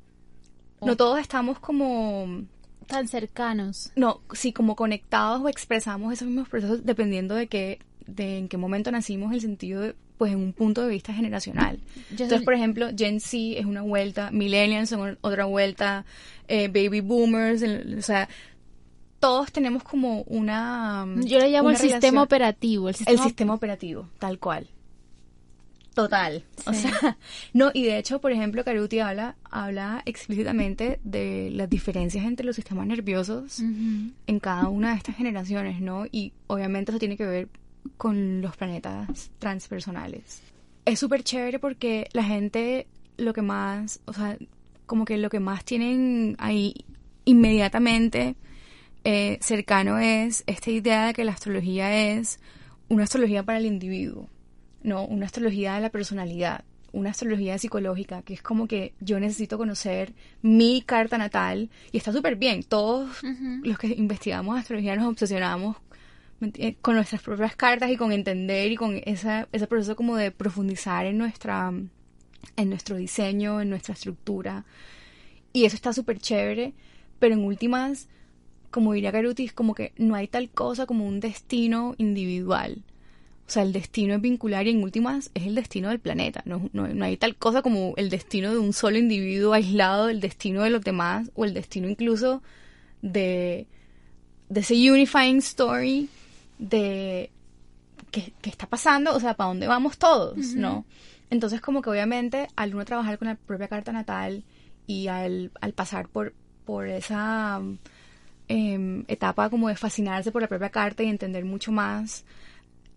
[0.81, 2.43] No todos estamos como
[2.87, 3.91] Tan cercanos.
[3.95, 8.57] no, sí, como conectados o expresamos esos mismos procesos dependiendo de qué, de en qué
[8.57, 11.77] momento nacimos, el sentido de, pues en un punto de vista generacional.
[11.95, 16.05] Yo Entonces, soy- por ejemplo, Gen Z es una vuelta, Millennials son otra vuelta,
[16.47, 18.29] eh, Baby Boomers, el- o sea,
[19.19, 21.05] todos tenemos como una...
[21.25, 22.89] Yo le llamo el sistema operativo.
[22.89, 24.67] El El sistema, operativo, tal cual.
[25.93, 26.43] Total.
[26.65, 27.17] O sea,
[27.53, 32.55] no, y de hecho, por ejemplo, Caruti habla, habla explícitamente de las diferencias entre los
[32.55, 36.05] sistemas nerviosos en cada una de estas generaciones, ¿no?
[36.09, 37.49] Y obviamente eso tiene que ver
[37.97, 40.41] con los planetas transpersonales.
[40.85, 44.37] Es súper chévere porque la gente lo que más, o sea,
[44.85, 46.73] como que lo que más tienen ahí
[47.25, 48.35] inmediatamente
[49.03, 52.39] eh, cercano es esta idea de que la astrología es
[52.89, 54.27] una astrología para el individuo,
[54.83, 59.57] no una astrología de la personalidad, una astrología psicológica, que es como que yo necesito
[59.57, 62.63] conocer mi carta natal y está súper bien.
[62.63, 63.61] Todos Ujú.
[63.63, 65.77] los que investigamos astrología nos obsesionamos.
[66.81, 71.05] Con nuestras propias cartas y con entender y con esa, ese proceso como de profundizar
[71.05, 71.71] en nuestra
[72.57, 74.65] en nuestro diseño, en nuestra estructura.
[75.53, 76.73] Y eso está súper chévere,
[77.19, 78.07] pero en últimas,
[78.69, 82.83] como diría Caruti, es como que no hay tal cosa como un destino individual.
[83.47, 86.41] O sea, el destino es vincular y en últimas es el destino del planeta.
[86.45, 90.21] No, no, no hay tal cosa como el destino de un solo individuo aislado del
[90.21, 92.41] destino de los demás o el destino incluso
[93.01, 93.67] de,
[94.47, 96.07] de ese unifying story
[96.61, 97.31] de
[98.11, 100.85] qué, qué está pasando, o sea, para dónde vamos todos, ¿no?
[101.29, 104.43] Entonces, como que obviamente al uno trabajar con la propia carta natal
[104.85, 106.33] y al, al pasar por,
[106.65, 107.59] por esa
[108.47, 112.25] em, etapa como de fascinarse por la propia carta y entender mucho más,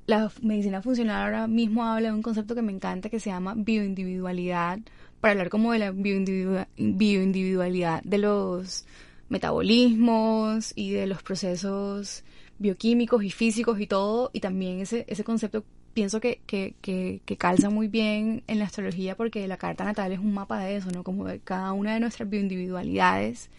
[0.07, 3.55] la medicina funcional ahora mismo habla de un concepto que me encanta que se llama
[3.57, 4.79] bioindividualidad,
[5.21, 8.85] para hablar como de la bioindividua- bioindividualidad de los
[9.31, 12.25] metabolismos y de los procesos
[12.59, 15.65] bioquímicos y físicos y todo, y también ese, ese concepto
[15.95, 20.13] pienso que, que, que, que calza muy bien en la astrología porque la carta natal
[20.13, 21.05] es un mapa de eso, ¿no?
[21.05, 23.51] Como de cada una de nuestras bioindividualidades,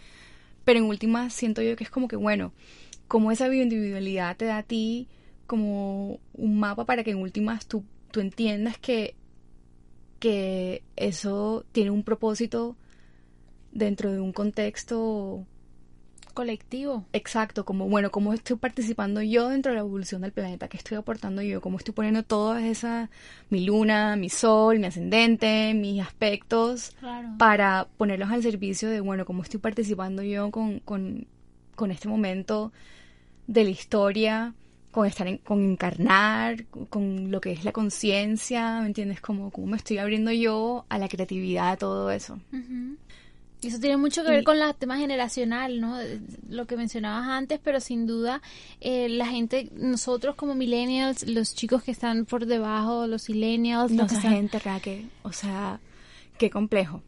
[0.66, 2.52] pero en últimas siento yo que es como que, bueno,
[3.08, 5.08] como esa bioindividualidad te da a ti
[5.48, 9.16] como un mapa para que en últimas tú, tú entiendas que,
[10.20, 12.76] que eso tiene un propósito
[13.72, 15.46] dentro de un contexto
[16.36, 17.06] Colectivo.
[17.14, 20.98] exacto, como bueno, cómo estoy participando yo dentro de la evolución del planeta, qué estoy
[20.98, 23.10] aportando yo, cómo estoy poniendo todas esas,
[23.50, 27.30] mi luna, mi sol, mi ascendente, mis aspectos, Claro.
[27.40, 31.26] para ponerlos al servicio de, bueno, cómo estoy participando yo con, con,
[31.76, 32.72] con este momento
[33.48, 34.54] de la historia,
[34.92, 39.20] con estar en- con encarnar, con lo que es la conciencia, ¿me entiendes?
[39.22, 42.40] Como cómo me estoy abriendo yo a la creatividad, a todo eso.
[42.54, 42.96] Ujú.
[43.66, 45.98] Y eso tiene mucho que ver Y- con el tema generacional, ¿no?
[46.50, 48.42] Lo que mencionabas antes, pero sin duda
[48.80, 54.04] eh, la gente, nosotros como millennials, los chicos que están por debajo, los millennials, No,
[54.04, 55.80] los que esa están- gente, Raque, o sea,
[56.38, 57.02] qué complejo.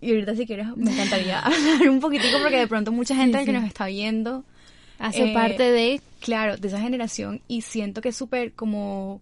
[0.00, 3.44] Y ahorita si quieres me encantaría hablar un poquitico porque de pronto mucha gente Sí,
[3.44, 4.44] que nos está viendo
[4.98, 6.00] hace eh, parte de...
[6.20, 9.20] claro, de esa generación y siento que es súper como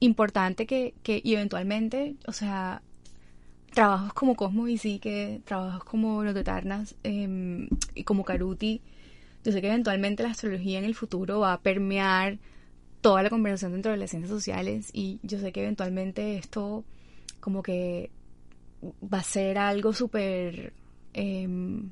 [0.00, 2.82] importante que, que y eventualmente, o sea,
[3.76, 8.80] trabajos como Cosmo y sí que trabajos como los de Tarnas em, y como Caruti,
[9.44, 12.38] yo sé que eventualmente la astrología en el futuro va a permear
[13.02, 16.84] toda la conversación dentro de las ciencias sociales y yo sé que eventualmente esto
[17.38, 18.10] como que
[18.82, 20.72] va a ser algo súper
[21.12, 21.90] em,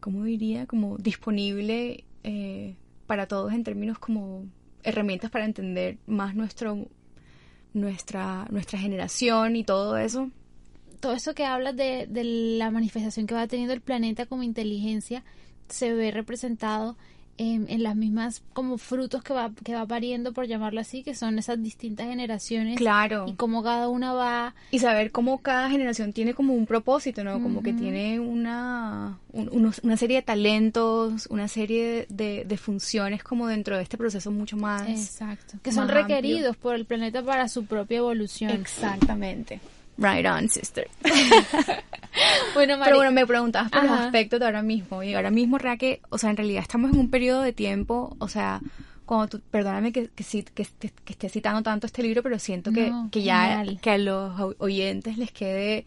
[0.00, 0.66] ¿cómo diría?
[0.66, 2.74] Como disponible eh,
[3.06, 4.46] para todos en términos como
[4.82, 6.88] herramientas para entender más nuestro
[7.74, 10.30] nuestra nuestra generación y todo eso.
[11.00, 15.24] todo eso que hablas de, de la manifestación que va teniendo el planeta como inteligencia
[15.68, 16.96] se ve representado
[17.38, 21.14] en, en las mismas como frutos que va que va pariendo por llamarlo así que
[21.14, 23.24] son esas distintas generaciones Claro.
[23.26, 27.42] y cómo cada una va Y saber cómo cada generación tiene como un propósito, ¿no?
[27.42, 33.22] Como que tiene una, un- unos- una serie de talentos, una serie de, de funciones
[33.24, 34.88] como dentro de este proceso mucho más...
[34.88, 36.02] exacto que son amplio.
[36.02, 39.60] requeridos por el planeta para su propia evolución Exactamente.
[40.02, 40.88] Right on, sister.
[42.54, 44.04] bueno Mari- Pero bueno, me preguntabas por los Ajá.
[44.06, 45.02] aspectos de ahora mismo.
[45.02, 48.28] Y ahora mismo, Raque, o sea, en realidad estamos en un periodo de tiempo, o
[48.28, 48.60] sea,
[49.06, 52.72] cuando tú, perdóname que, que, que, esté- que esté citando tanto este libro, pero siento
[52.72, 53.80] que, No, que ya genial.
[53.80, 55.84] que a los oyentes les quede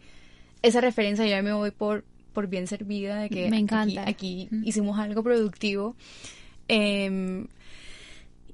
[0.62, 4.08] esa referencia ya me voy por, por bien servida de que Me aquí- encanta.
[4.08, 4.64] aquí, Mm.
[4.66, 5.94] hicimos algo productivo.
[6.68, 7.46] Em,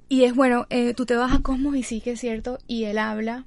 [0.08, 2.84] y es bueno, eh, tú te vas a Cosmos y sí que es cierto, y
[2.84, 3.44] él habla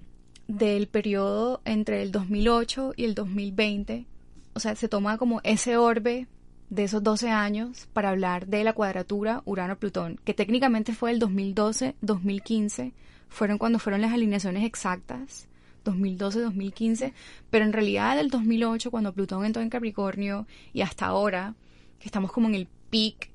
[0.47, 4.05] del periodo entre el 2008 y el 2020.
[4.53, 6.27] O sea, se toma como ese orbe
[6.69, 12.93] de esos 12 años para hablar de la cuadratura Urano-Plutón, que técnicamente fue el 2012-2015,
[13.29, 15.47] fueron cuando fueron las alineaciones exactas,
[15.85, 17.13] 2012-2015,
[17.49, 21.53] pero en realidad del 2008, cuando Plutón entró en Capricornio, y hasta ahora,
[21.99, 23.29] que estamos como en el peak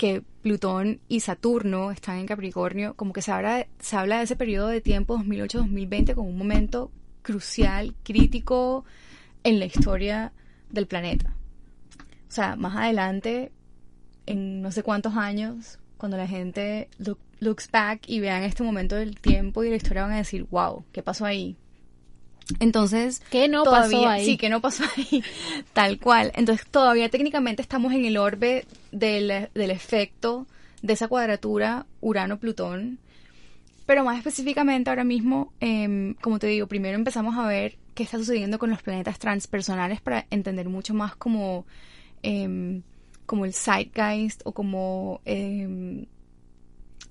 [0.00, 4.34] que Plutón y Saturno están en Capricornio, como que se habla, se habla de ese
[4.34, 8.86] periodo de tiempo 2008-2020 como un momento crucial, crítico
[9.44, 10.32] en la historia
[10.70, 11.34] del planeta.
[12.26, 13.52] O sea, más adelante,
[14.24, 18.96] en no sé cuántos años, cuando la gente look- looks back y vean este momento
[18.96, 21.58] del tiempo y la historia van a decir, wow, ¿qué pasó ahí?
[22.58, 24.24] Entonces, ¿Qué no todavía, pasó ahí?
[24.24, 25.22] Sí, que no pasó ahí,
[25.72, 26.32] tal cual.
[26.34, 30.46] Entonces, todavía técnicamente estamos en el orbe del, del efecto
[30.82, 32.98] de esa cuadratura Urano-Plutón.
[33.86, 38.18] Pero más específicamente ahora mismo, em, como te digo, primero empezamos a ver qué está
[38.18, 41.66] sucediendo con los planetas transpersonales para entender mucho más como,
[42.22, 42.82] em,
[43.26, 46.06] como el zeitgeist o como em,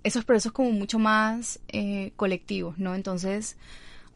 [0.04, 2.96] esos procesos como mucho más eh, colectivos, ¿no?
[2.96, 3.58] Entonces,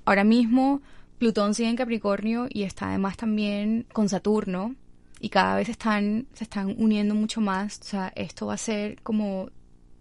[0.06, 0.82] ahora mismo
[1.18, 4.76] Plutón sigue en Capricornio y está además también con Saturno
[5.20, 7.80] y cada vez están, se están uniendo mucho más.
[7.80, 9.50] O sea, esto va a ser como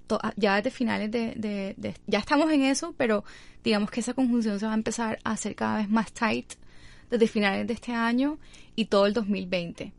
[0.09, 3.25] to- ya desde finales de, de- de- ya estamos en eso, pero
[3.63, 6.55] digamos que esa conjunción se va a empezar a hacer cada vez más tight
[7.11, 8.39] desde finales de este año
[8.75, 9.93] y todo el 2020.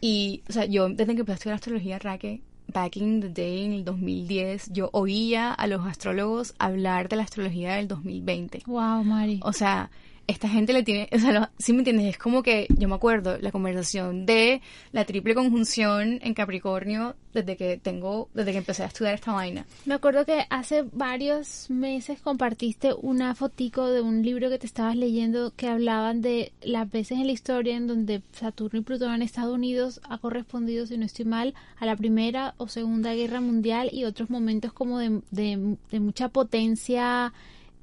[0.00, 3.64] Y, o sea, yo desde que empecé a estudiar astrología, Raque, back in the day,
[3.64, 8.62] en el 2010, yo oía a los astrólogos hablar de la astrología del 2020.
[8.66, 9.40] Wow, Mari.
[9.42, 9.90] O sea,
[10.26, 12.06] esta gente le tiene, o sea, lo- ¿sí me entiendes?
[12.06, 14.60] Es como que yo me acuerdo la conversación de
[14.92, 19.66] la triple conjunción en Capricornio desde que tengo, desde que empecé a estudiar esta vaina.
[19.86, 24.96] Me acuerdo que hace varios meses compartiste una fotico de un libro que te estabas
[24.96, 29.22] leyendo que hablaban de las veces en la historia en donde Saturno y Plutón en
[29.22, 33.88] Estados Unidos ha correspondido, si no estoy mal, a la Primera o Segunda Guerra Mundial
[33.92, 37.32] y otros momentos como de, de- de mucha potencia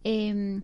[0.04, 0.62] em,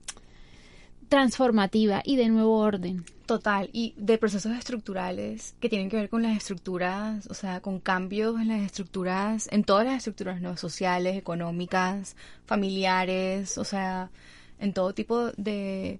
[1.10, 3.04] transformativa y de nuevo orden.
[3.26, 7.80] Total, y de procesos estructurales que tienen que ver con las estructuras, o sea, con
[7.80, 10.58] cambios en las estructuras, en todas las estructuras, ¿no?
[10.58, 12.15] Sociales, económicas,
[12.46, 14.12] familiares, o sea,
[14.60, 16.00] en todo tipo de,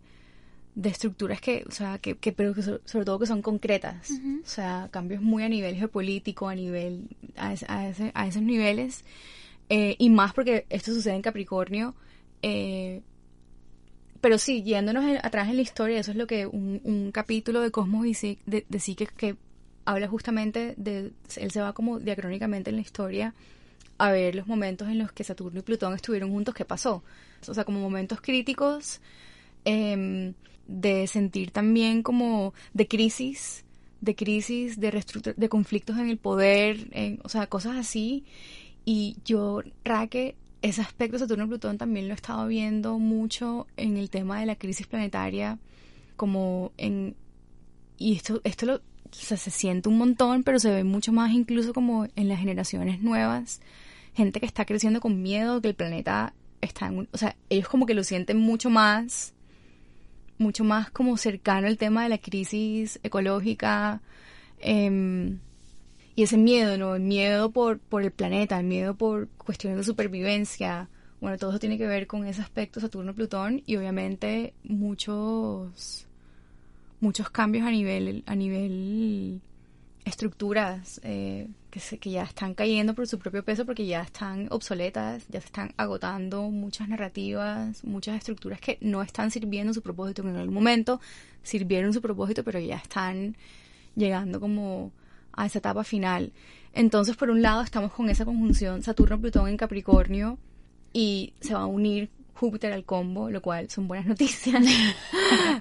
[0.76, 4.12] de estructuras que, o sea, que, que pero que so- sobre todo que son concretas,
[4.44, 9.04] o sea, cambios muy a nivel geopolítico, a nivel, a, a, ese- a esos niveles,
[9.70, 11.96] eh, y más porque esto sucede en Capricornio,
[12.44, 13.02] eh,
[14.26, 17.70] pero sí, yéndonos atrás en la historia, eso es lo que un, un capítulo de
[17.70, 19.36] Cosmos y sí, de, de Psique que
[19.86, 23.36] habla justamente de, él se va como diacrónicamente en la historia
[24.00, 27.04] a ver los momentos en los que Saturno y Plutón estuvieron juntos, qué pasó.
[27.48, 29.00] O sea, como momentos críticos
[29.64, 30.34] em,
[30.68, 33.64] de sentir también como de crisis,
[34.02, 38.24] de crisis, de conflictos en el poder, en- o sea, cosas así.
[38.86, 40.36] Y yo, Raque,
[40.70, 44.88] ese aspecto Saturno-Plutón también lo he estado viendo mucho en el tema de la crisis
[44.88, 45.60] planetaria,
[46.16, 47.16] como en...
[47.98, 51.32] Y esto, esto lo, o sea, se siente un montón, pero se ve mucho más
[51.32, 53.62] incluso como en las generaciones nuevas.
[54.16, 57.10] Gente que está creciendo con miedo, que el planeta está en un...
[57.12, 59.34] O sea, ellos como que lo sienten mucho más,
[60.40, 64.02] mucho más como cercano al tema de la crisis ecológica.
[64.60, 65.38] em,
[66.16, 66.96] y ese miedo, ¿no?
[66.96, 70.90] El miedo por, por el planeta, el miedo por cuestiones de supervivencia.
[71.20, 76.08] Bueno, todo eso tiene que ver con ese aspecto Saturno-Plutón y obviamente muchos
[77.02, 79.42] muchos cambios a nivel a nivel
[80.06, 84.48] estructuras eh, que, se, que ya están cayendo por su propio peso porque ya están
[84.52, 90.22] obsoletas, ya se están agotando muchas narrativas, muchas estructuras que no están sirviendo su propósito,
[90.22, 91.02] en algún momento
[91.44, 93.36] sirvieron su propósito, pero ya están
[93.96, 94.92] llegando como
[95.36, 96.32] a esa etapa final.
[96.74, 100.38] Entonces, por un lado, estamos con esa conjunción Saturno-Plutón en Capricornio
[100.94, 104.64] y se va a unir Júpiter al combo, lo cual son buenas noticias.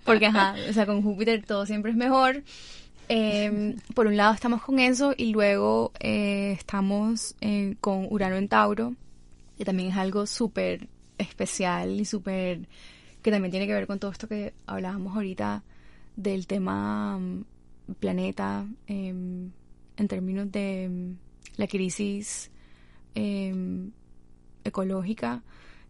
[0.04, 2.42] Porque, ajá, o sea, con Júpiter todo siempre es mejor.
[3.08, 8.48] Eh, por un lado estamos con eso y luego eh, estamos eh, con Urano en
[8.48, 8.94] Tauro,
[9.58, 12.66] que también es algo súper especial y súper
[13.22, 15.62] que también tiene que ver con todo esto que hablábamos ahorita
[16.16, 17.44] del tema mm,
[17.98, 19.50] planeta em,
[19.96, 21.16] en términos de mm,
[21.56, 22.50] la crisis
[23.14, 23.90] em,
[24.64, 25.42] ecológica.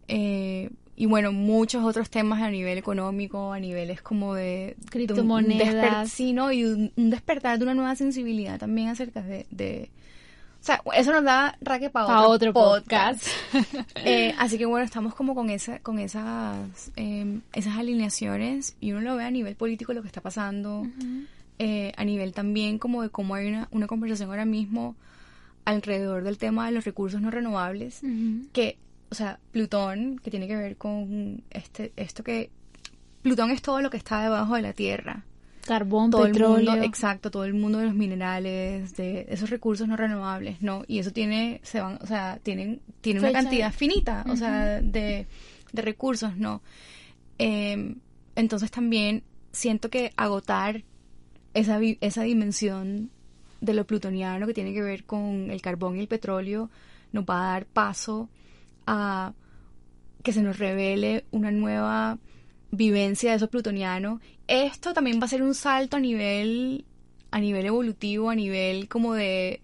[0.07, 4.77] Eh, y bueno, muchos otros temas a nivel económico, a niveles como de...
[4.89, 6.09] Criptomonedas.
[6.09, 6.51] Sí, ¿no?
[6.51, 9.45] Y un, un despertar de una nueva sensibilidad también acerca de...
[9.51, 9.89] de
[10.61, 13.27] o sea, eso nos da raque para Pa' otro, otro podcast.
[14.03, 19.01] Eh, así que bueno, estamos como con esa, con esas, eh, esas alineaciones y uno
[19.01, 20.87] lo ve a nivel político lo que está pasando,
[21.59, 24.95] eh, a nivel también como de cómo hay una, una conversación ahora mismo
[25.63, 28.47] alrededor del tema de los recursos no renovables, Ujú.
[28.53, 28.77] que,
[29.09, 32.49] o sea, Plutón, que tiene que ver con este, esto que,
[33.21, 35.23] Plutón es todo lo que está debajo de la Tierra
[35.65, 36.71] Carbón, todo el petróleo.
[36.73, 40.83] mundo, exacto, todo el mundo de los minerales, de esos recursos no renovables, ¿no?
[40.87, 45.25] Y eso tiene, se van, o sea, tienen, tiene una cantidad finita, o sea, de,
[45.71, 46.61] de recursos, ¿no?
[47.39, 47.95] Eh,
[48.35, 50.83] entonces también siento que agotar
[51.55, 53.09] esa, esa dimensión
[53.61, 56.69] de lo plutoniano que tiene que ver con el carbón y el petróleo
[57.13, 58.29] nos va a dar paso
[58.85, 59.33] a
[60.21, 62.19] que se nos revele una nueva
[62.71, 64.19] vivencia de eso plutoniano.
[64.47, 66.85] Esto también va a ser un salto a nivel
[67.31, 69.61] a nivel evolutivo, a nivel como de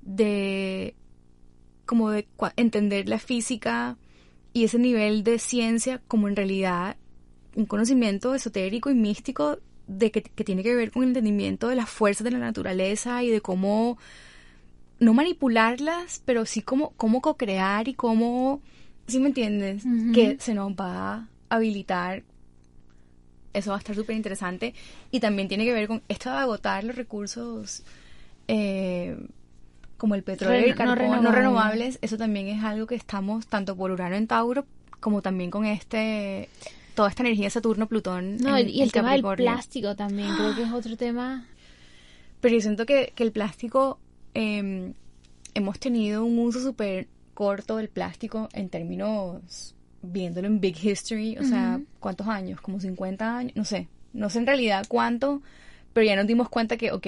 [0.00, 0.94] de
[1.84, 2.26] como de
[2.56, 3.98] entender la física
[4.54, 6.96] y ese nivel de ciencia como en realidad
[7.54, 9.58] un conocimiento esotérico y místico
[9.88, 13.22] de que, que tiene que ver con el entendimiento de las fuerzas de la naturaleza
[13.24, 13.98] y de cómo
[15.00, 18.60] no manipularlas, pero sí cómo, cómo co-crear y cómo,
[19.06, 19.82] ¿sí me entiendes?
[20.14, 22.22] Que se nos va a habilitar.
[23.52, 24.74] Eso va a estar súper interesante.
[25.10, 27.82] Y también tiene que ver con esto de agotar los recursos
[28.46, 29.16] eh,
[29.96, 31.34] como el petróleo y el no carbón no renovables.
[31.34, 31.98] renovables.
[32.02, 34.66] Eso también es algo que estamos tanto por Urano en Tauro
[35.00, 36.48] como también con este
[36.98, 38.38] toda esta energía de Saturno-Plutón.
[38.38, 41.46] No, en- y el en tema del plástico también, creo que es otro tema.
[42.40, 44.00] Pero yo siento que, que el plástico,
[44.34, 44.92] eh,
[45.54, 51.44] hemos tenido un uso súper corto del plástico en términos, viéndolo en Big History, o
[51.44, 51.80] sea.
[52.00, 52.60] ¿cuántos años?
[52.60, 55.40] Como 50 años, no sé, no sé en realidad cuánto,
[55.92, 57.06] pero ya nos dimos cuenta que, ok,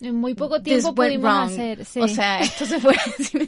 [0.00, 1.50] En muy poco tiempo pudimos wrong.
[1.50, 1.84] hacer.
[1.84, 2.00] sí.
[2.00, 3.38] O sea, esto se fue, ¿sí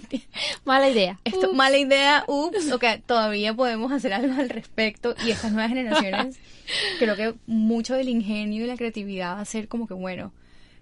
[0.64, 1.18] mala idea.
[1.24, 1.56] Esto, Ups.
[1.56, 6.38] mala idea, ups, ok, todavía podemos hacer algo al respecto y estas nuevas generaciones,
[6.98, 10.32] creo que mucho del ingenio y la creatividad va a ser como que, bueno,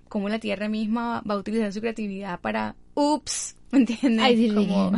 [0.09, 4.25] como la Tierra misma va a utilizar su creatividad para, ups, ¿me entiendes?
[4.25, 4.93] Ay, como,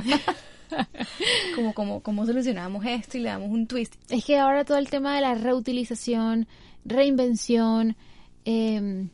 [1.57, 3.95] como, como, como solucionamos esto y le damos un twist.
[4.09, 6.47] Es que ahora todo el tema de la reutilización,
[6.85, 7.97] reinvención,
[8.45, 9.09] eh,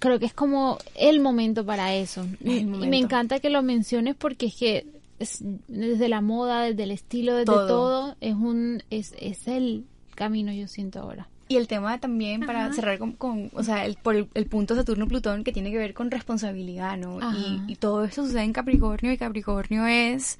[0.00, 2.26] creo que es como el momento para eso.
[2.44, 4.86] Y me encanta que lo menciones porque es que
[5.20, 7.66] es- desde la moda, desde el estilo, desde Todo.
[7.68, 9.84] todo, es un es, es el
[10.16, 11.28] camino yo siento ahora.
[11.48, 12.74] Y el tema también, para Ajá.
[12.74, 15.94] cerrar con, con- o sea, el, por el, el punto Saturno-Plutón que tiene que ver
[15.94, 17.18] con responsabilidad, ¿no?
[17.34, 20.38] Y, y todo esto sucede en Capricornio y Capricornio es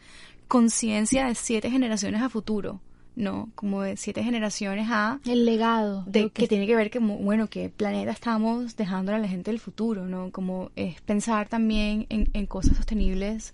[0.48, 2.80] conciencia de siete generaciones a futuro,
[3.16, 3.50] ¿no?
[3.54, 5.20] Como de siete generaciones a...
[5.26, 6.04] El legado.
[6.06, 9.61] De, que, tiene que ver que, bueno, qué planeta estamos dejando a la gente del
[9.61, 10.30] futuro, ¿no?
[10.30, 13.52] Como es pensar también en, en cosas sostenibles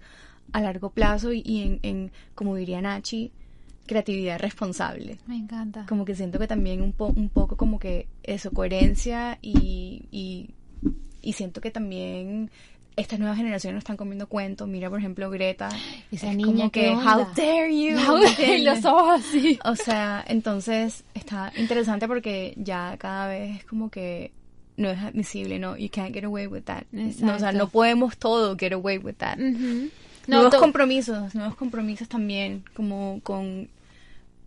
[0.53, 3.33] a largo plazo y, y en, en, como diría Nachi,
[3.87, 5.87] creatividad responsable Me encanta.
[5.89, 10.51] como que siento que también un, po- un poco como que eso, coherencia y, y,
[11.23, 12.51] y siento que también
[12.97, 14.67] estas nuevas generaciones no están comiendo cuentos.
[14.67, 15.69] Mira, por ejemplo, Greta.
[16.11, 17.15] Esa es niña, como ¿qué que, onda?
[17.17, 17.97] how dare you.
[17.97, 18.65] No, ¿me y entiendes?
[18.65, 19.59] los ojos así.
[19.65, 24.33] O sea, entonces está interesante porque ya cada vez es como que
[24.77, 25.77] no es admisible, ¿no?
[25.77, 26.85] You can't get away with that.
[26.93, 29.39] No, o sea, no podemos todo get away with that.
[29.39, 29.91] Ujú.
[30.27, 33.69] No, nuevos compromisos, nuevos compromisos también, como con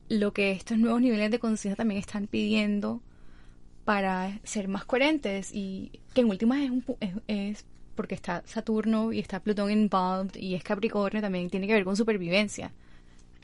[0.09, 3.01] lo que estos nuevos niveles de conciencia también están pidiendo
[3.85, 7.65] para ser más coherentes y que en últimas es, un, es, es
[7.99, 11.97] porque está Saturno y está Plutón involved y es Capricornio también tiene que ver con
[11.97, 12.71] supervivencia.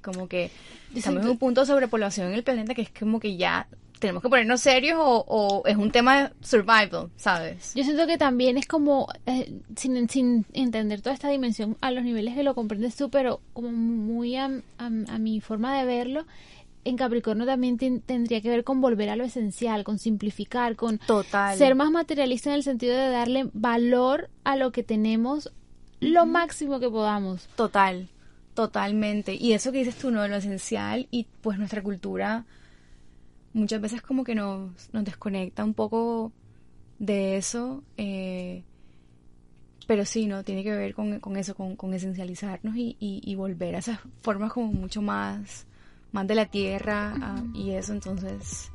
[0.01, 0.49] Como que
[0.95, 3.67] estamos en un punto de sobrepoblación en el planeta que es como que ya
[3.99, 7.73] tenemos que ponernos serios o, o es un tema de survival, ¿sabes?
[7.75, 12.05] Yo siento que también es como, eh, sin, sin entender toda esta dimensión a los
[12.05, 14.45] niveles que lo comprendes tú, pero como muy a,
[14.77, 16.25] a- a mi forma de verlo,
[16.85, 20.99] en Capricornio también ten- tendría que ver con volver a lo esencial, con simplificar, con
[20.99, 21.57] Total.
[21.57, 25.51] ser más materialista en el sentido de darle valor a lo que tenemos
[25.99, 27.47] lo máximo que podamos.
[27.55, 28.07] Total,
[28.53, 29.33] totalmente.
[29.35, 30.27] Y eso que dices tú, ¿no?
[30.27, 32.45] Lo esencial y pues nuestra cultura
[33.53, 36.31] muchas veces como que nos, nos desconecta un poco
[36.99, 37.83] de eso.
[37.97, 38.63] eh,
[39.87, 40.43] pero sí, ¿no?
[40.43, 43.99] Tiene que ver con, con eso, con, con esencializarnos y, y, y volver a esas
[44.21, 45.67] formas como mucho más,
[46.15, 47.91] más de la tierra ah, y eso.
[47.91, 48.71] Entonces,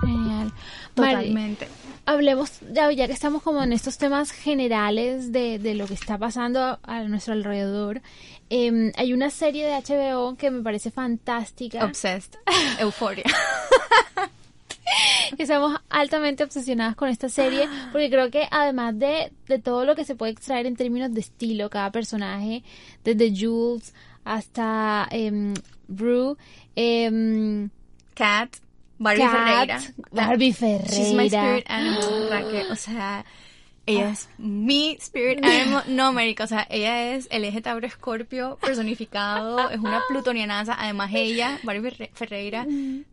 [0.00, 0.52] Genial.
[0.96, 1.68] Mari, totalmente.
[2.06, 6.18] hablemos, ya, ya que estamos como en estos temas generales de, de lo que está
[6.18, 8.00] pasando a, a nuestro alrededor,
[8.48, 11.84] em, hay una serie de HBO que me parece fantástica.
[11.84, 12.38] Obsessed.
[12.80, 13.24] Euforia.
[15.38, 20.04] Estamos altamente obsesionadas con esta serie porque creo que además de, de todo lo que
[20.04, 22.62] se puede extraer en términos de estilo, cada personaje,
[23.04, 25.54] desde Jules hasta em,
[25.88, 26.36] Brew,
[26.76, 27.70] em,
[28.14, 28.56] Cat.
[28.98, 29.80] Barbie Kat, Ferreira.
[30.12, 31.64] Barbie She's my spirit Ferreira.
[31.68, 32.28] animal.
[32.30, 32.70] Raquel.
[32.70, 33.24] O sea,
[33.86, 35.82] ella es mi spirit animal.
[35.88, 36.44] No, América.
[36.44, 39.68] O sea, ella es el eje Tauro Escorpio personificado.
[39.70, 40.74] Es una plutonianaza.
[40.78, 42.66] Además, ella, Barbie Ferre- Ferreira,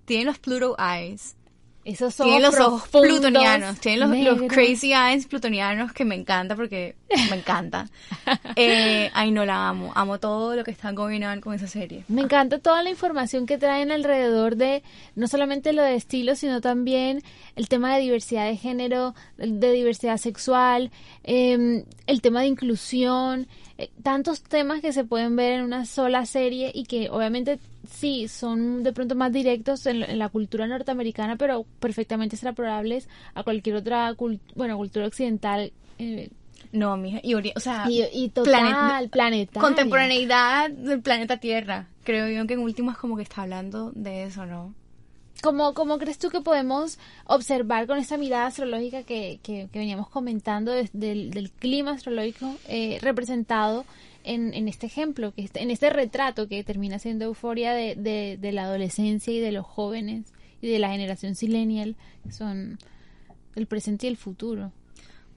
[0.05, 1.35] tiene los Pluto Eyes.
[1.83, 3.79] Esos ojos Tiene los ojos plutonianos.
[3.79, 6.95] Tiene los, los crazy eyes plutonianos que me encanta porque
[7.29, 7.89] me encanta.
[8.55, 9.91] Eh, ay, no la amo.
[9.95, 12.03] Amo todo lo que está going on con esa serie.
[12.07, 14.83] Me encanta toda la información que traen alrededor de
[15.15, 17.23] no solamente lo de estilo, sino también
[17.55, 20.91] el tema de diversidad de género, de diversidad sexual,
[21.23, 26.25] eh, el tema de inclusión, eh, tantos temas que se pueden ver en una sola
[26.25, 27.59] serie y que obviamente
[27.89, 33.43] sí son de pronto más directos en, en la cultura norteamericana, pero perfectamente extrapolables a
[33.43, 35.71] cualquier otra cul- bueno, cultura occidental.
[35.99, 36.29] eh,
[36.71, 37.19] No, mija.
[37.23, 39.61] Y, o sea, y, y total, Planet- planetaria.
[39.61, 41.87] contemporaneidad del planeta Tierra.
[42.03, 44.73] Creo yo que en último es como que está hablando de eso, ¿no?
[45.43, 50.07] ¿Cómo, cómo crees tú que podemos observar con esta mirada astrológica que, que, que veníamos
[50.07, 53.83] comentando del, del clima astrológico eh, representado
[54.23, 58.37] en, en este ejemplo, que este- en este retrato que termina siendo euforia de, de,
[58.39, 62.77] de la adolescencia y de los jóvenes y de la generación silenial, que son
[63.55, 64.71] el presente y el futuro?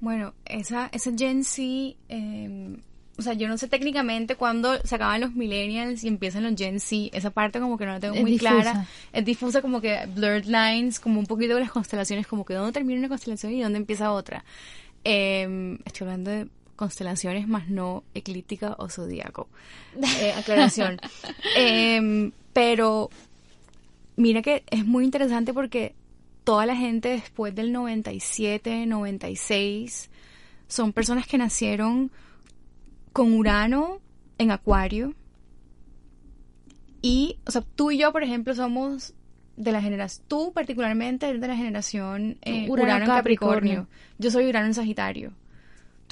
[0.00, 1.62] Bueno, esa, esa Gen Z,
[2.08, 2.76] eh,
[3.16, 6.80] o sea, yo no sé técnicamente cuándo se acaban los millennials y empiezan los Gen
[6.80, 7.16] Z.
[7.16, 8.50] Esa parte como que no la tengo Es muy difusa.
[8.62, 8.86] clara.
[9.12, 12.72] Es difusa como que blurred lines, como un poquito de las constelaciones, como que dónde
[12.72, 14.44] termina una constelación y dónde empieza otra.
[15.04, 19.48] Eh, estoy hablando de constelaciones más no eclíptica o zodíaco.
[20.20, 21.00] Eh, aclaración.
[21.56, 23.10] Eh, pero
[24.16, 25.94] mira que es muy interesante porque
[26.44, 30.10] toda la gente después del 97, 96
[30.68, 32.10] son personas que nacieron
[33.12, 34.00] con Urano
[34.38, 35.14] en Acuario.
[37.00, 39.14] Y, o sea, tú y yo, por ejemplo, somos
[39.56, 43.74] de la generación, tú particularmente eres de la generación eh, Urano Urano, en Capricornio.
[43.74, 43.86] Capricornio.
[44.18, 45.32] Yo soy Urano en Sagitario.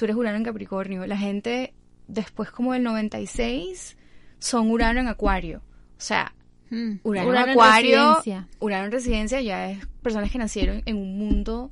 [0.03, 1.05] Tú eres Urano en Capricornio.
[1.07, 1.73] La gente
[2.09, 3.95] después como del 96
[4.37, 5.59] son Urano en Acuario.
[5.97, 6.33] O sea,
[6.69, 6.95] Mm.
[7.03, 8.47] Urano, Urano en en Acuario, residencia.
[8.59, 11.71] Urano en residencia ya es personas que nacieron en un mundo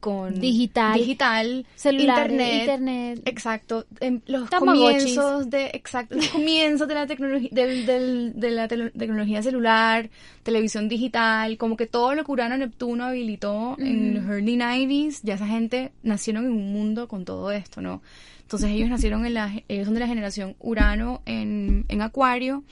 [0.00, 0.98] con Digital.
[0.98, 3.22] digital, Celular, internet, internet.
[3.26, 5.16] exacto, en los Tamagotchis.
[5.16, 10.08] comienzos de, exacto, los comienzos de la tecnología, del, del- de la tecnología celular,
[10.42, 15.34] televisión digital, como que todo lo que Urano Neptuno habilitó en los early 90s, ya
[15.34, 18.02] esa gente nacieron en un mundo con todo esto, ¿no?
[18.42, 22.64] Entonces ellos nacieron en la, ellos son de la generación Urano en, en Acuario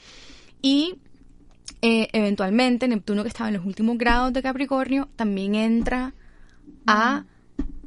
[0.62, 0.94] y
[1.82, 6.14] eh, eventualmente Neptuno que estaba en los últimos grados de Capricornio también entra
[6.86, 7.24] a,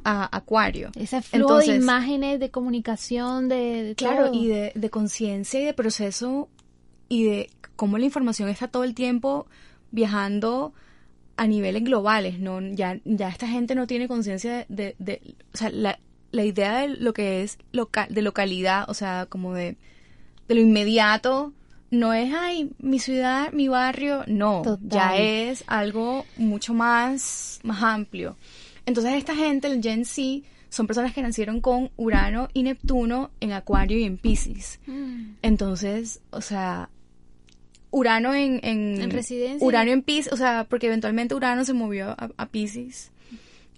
[0.04, 0.90] a Acuario.
[0.96, 4.34] Ese flujo de Entonces, imágenes, de comunicación, de, de Claro, todo.
[4.34, 6.48] y de, de conciencia y de proceso
[7.08, 9.46] y de cómo la información está todo el tiempo
[9.90, 10.72] viajando
[11.36, 12.60] a niveles globales, ¿no?
[12.60, 15.98] Ya, ya esta gente no tiene conciencia de, de, de- o sea, la,
[16.32, 19.76] la idea de lo que es local, de localidad, o sea, como de,
[20.48, 21.52] de lo inmediato,
[21.90, 24.88] no es, ay, mi ciudad, mi barrio, no, Total.
[24.88, 28.36] ya es algo mucho más, más amplio.
[28.90, 33.52] Entonces esta gente, el Gen Z, son personas que nacieron con Urano y Neptuno en
[33.52, 34.80] Acuario y en Pisces.
[34.86, 35.34] Mm.
[35.42, 36.90] Entonces, o sea,
[37.92, 39.64] Urano en, en, En residencia.
[39.66, 43.12] Urano en Pisces, o sea, porque eventualmente Urano se movió a, a Pisces.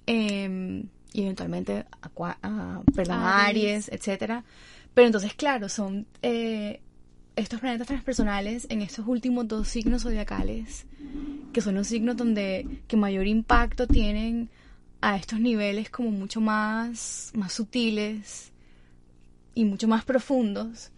[0.07, 0.83] eh,
[1.13, 3.49] y eventualmente a, perdón, Aries.
[3.49, 4.45] Aries, etcétera.
[4.95, 6.81] Pero entonces, claro, son eh,
[7.37, 10.87] estos planetas transpersonales en estos últimos dos signos zodiacales,
[11.53, 14.49] que son los signos donde que mayor impacto tienen
[15.03, 18.51] a estos niveles como mucho más, más sutiles
[19.55, 20.91] y mucho más profundos.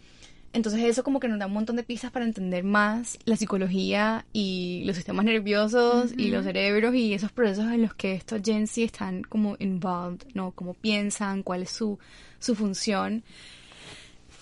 [0.53, 4.25] Entonces eso como que nos da un montón de pistas para entender más la psicología
[4.33, 8.69] y los sistemas nerviosos y los cerebros y esos procesos en los que estos Gen
[8.69, 10.53] Z están como involved, ¿no?
[10.53, 11.99] Cómo piensan, cuál es su,
[12.39, 13.25] su función.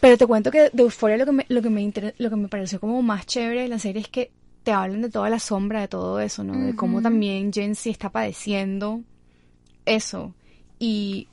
[0.01, 2.37] Pero te cuento que de Euphoria lo que me, lo que me, inter- lo que
[2.37, 4.33] me pareció como más chévere de la serie es que
[4.65, 6.53] te hablan de toda la sombra de todo eso, ¿no?
[6.67, 9.01] De cómo también Gen Z está padeciendo
[9.87, 10.35] eso.
[10.78, 11.28] Y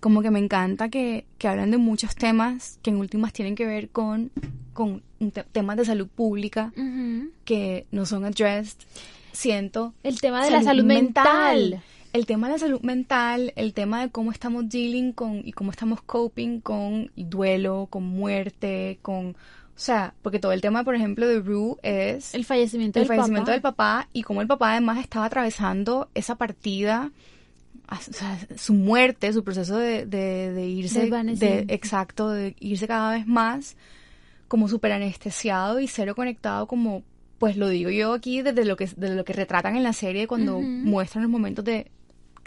[0.00, 3.66] como que me encanta que, que hablan de muchos temas que en últimas tienen que
[3.66, 4.30] ver con,
[4.72, 5.02] con
[5.32, 6.72] te- temas de salud pública
[7.44, 8.78] que no son addressed,
[9.32, 9.92] siento.
[10.02, 11.82] El tema de la salud mental.
[12.12, 15.70] el tema de la salud mental, el tema de cómo estamos dealing con y cómo
[15.70, 19.36] estamos coping con duelo, con muerte, con
[19.76, 23.16] o sea, porque todo el tema, por ejemplo, de Rue es el fallecimiento, el del,
[23.16, 23.52] fallecimiento papá.
[23.52, 27.12] del papá y cómo el papá además estaba atravesando esa partida,
[27.90, 33.12] o sea, su muerte, su proceso de, de, de irse, de, exacto, de irse cada
[33.12, 33.76] vez más
[34.48, 37.02] como súper anestesiado y cero conectado como,
[37.38, 40.26] pues lo digo yo aquí desde lo que, desde lo que retratan en la serie
[40.26, 41.90] cuando muestran los momentos de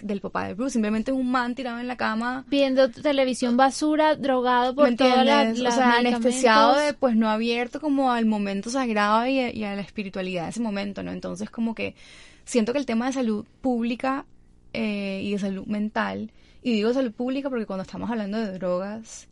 [0.02, 2.44] del papá de Bruce, simplemente es un man tirado en la cama.
[2.50, 7.30] Viendo televisión basura, drogado por ¿Me todas las las o sea, anestesiado de pues no
[7.30, 11.12] abierto como al momento sagrado y a la espiritualidad de ese momento, ¿no?
[11.12, 11.96] Entonces como que
[12.44, 14.26] siento que el tema de salud pública
[14.74, 19.28] eh, y de salud mental, y digo salud pública porque cuando estamos hablando de drogas,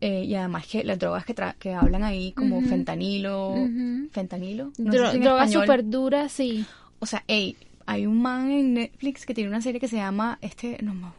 [0.00, 3.68] eh, y además que las drogas que, tra- que hablan ahí como fentanilo,
[4.10, 6.64] fentanilo, no sé Dro- si en drogas súper duras, sí.
[6.98, 7.56] O sea, hey,
[7.86, 11.14] hay un man en Netflix que tiene una serie que se llama, este, no, no,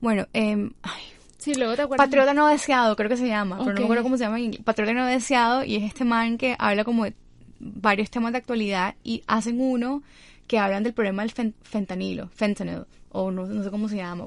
[0.00, 1.02] bueno, em, ay,
[1.38, 2.06] Sí, luego te acuerdas.
[2.06, 4.44] Patriota no deseado, creo que se llama, pero no me acuerdo cómo se llama en
[4.44, 4.62] inglés.
[4.64, 7.12] Patriota no deseado y es este man que habla como de
[7.60, 10.02] varios temas de actualidad y hacen uno
[10.46, 12.84] que hablan del problema del fen- fentanilo, fentanyl,
[13.14, 14.26] o no, no sé cómo se llama.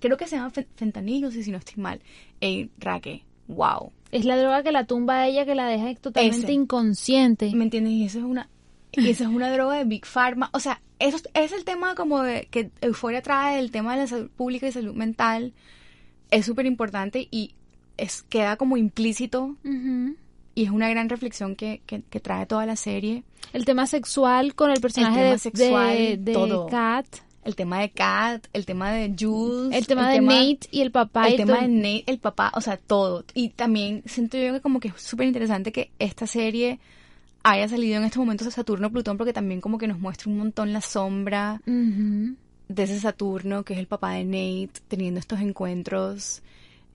[0.00, 2.00] Creo que se llama fen- fentanilo, si, no estoy mal.
[2.40, 3.92] Ey, Raque, wow.
[4.10, 6.52] Es la droga que la tumba a ella, que la deja totalmente Ese.
[6.52, 7.50] inconsciente.
[7.54, 7.92] ¿Me entiendes?
[7.92, 8.48] Y eso es una
[8.94, 10.50] y eso es una droga de Big Pharma.
[10.52, 14.06] O sea, eso es- el tema como de que Euforia trae el tema de la
[14.06, 15.52] salud pública y salud mental.
[16.30, 17.54] Es súper importante y
[17.98, 19.56] es, queda como implícito
[20.54, 23.24] y es una gran reflexión que, que, que trae toda la serie.
[23.52, 26.66] El tema sexual con el personaje tema de, sexual, de, de todo.
[26.68, 27.06] Kat.
[27.44, 29.76] El tema de Kat, el tema de Jules.
[29.76, 31.26] El tema de Nate y el papá.
[31.26, 31.62] El y tema todo.
[31.62, 33.24] de Nate, el papá, o sea, todo.
[33.34, 36.78] Y también siento yo que como que es súper interesante que esta serie
[37.42, 40.72] haya salido en estos momentos de Saturno-Plutón porque también como que nos muestra un montón
[40.72, 46.42] la sombra de ese Saturno, que es el papá de Nate, teniendo estos encuentros.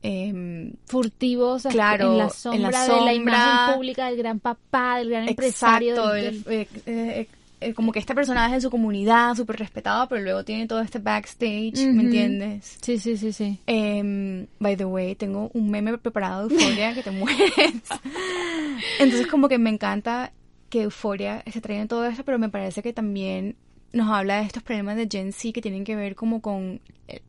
[0.04, 5.00] em, Furtivos Claro, en la en sombra, la de la imagen pública del gran papá,
[5.00, 5.90] del gran empresario.
[5.96, 7.28] exacto, del- el- del- eh,
[7.60, 11.00] eh, como que este personaje en su comunidad, súper respetado, pero luego tiene todo este
[11.00, 11.88] backstage.
[11.92, 12.78] ¿me entiendes?
[12.82, 13.60] Sí, sí, sí, sí.
[13.66, 17.42] Em, by the way, tengo un meme preparado de Euforia que te mueres.
[19.00, 20.32] Entonces como que me encanta
[20.70, 23.56] que Euforia se trae en todo esto, pero me parece que también
[23.94, 26.82] nos habla de estos problemas de Gen Z que tienen que ver como con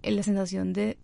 [0.03, 0.99] la sensación de,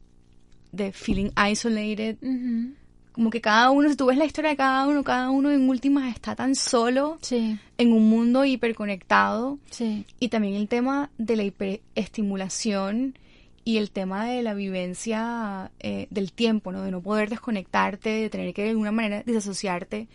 [0.72, 2.16] de feeling isolated.
[2.20, 2.74] Ujú.
[3.14, 5.68] Como que cada uno, si tú ves la historia de cada uno, cada uno en
[5.68, 9.58] últimas está tan solo Sí, en un mundo hiperconectado.
[9.70, 10.04] sí.
[10.18, 13.16] Y también el tema de la hiperestimulación
[13.64, 16.82] y el tema de la vivencia eh, del tiempo, ¿no?
[16.82, 20.08] De no poder desconectarte, de tener que de alguna manera desasociarte,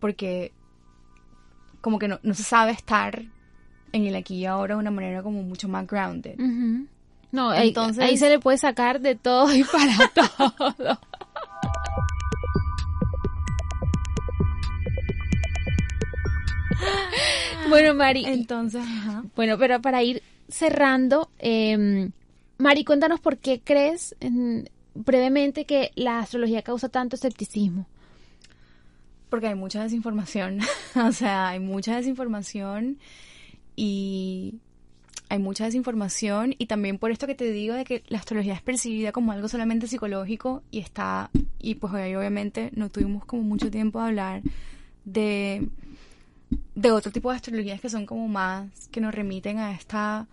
[0.00, 0.52] porque
[1.80, 3.22] como que no, no se sabe estar
[3.92, 6.36] en el aquí y ahora de una manera como mucho más grounded.
[7.30, 10.98] No, ahí- Entonces- ahí se le puede sacar de todo y para todo.
[17.68, 19.24] bueno, Mari, Entonces, ajá.
[19.36, 22.10] bueno, pero para ir cerrando, eh,
[22.58, 24.16] Mari, cuéntanos por qué crees
[24.94, 27.86] brevemente que la astrología causa tanto escepticismo.
[29.30, 30.60] Porque hay mucha desinformación.
[30.96, 32.98] o sea, hay mucha desinformación
[33.76, 34.54] y
[35.28, 38.62] hay mucha desinformación y también por esto que te digo de que la astrología es
[38.62, 43.70] percibida como algo solamente psicológico y está y pues hoy obviamente no tuvimos como mucho
[43.70, 44.42] tiempo de hablar
[45.04, 45.68] de
[46.74, 50.26] de otro tipo de astrologías que son como más que nos remiten a esta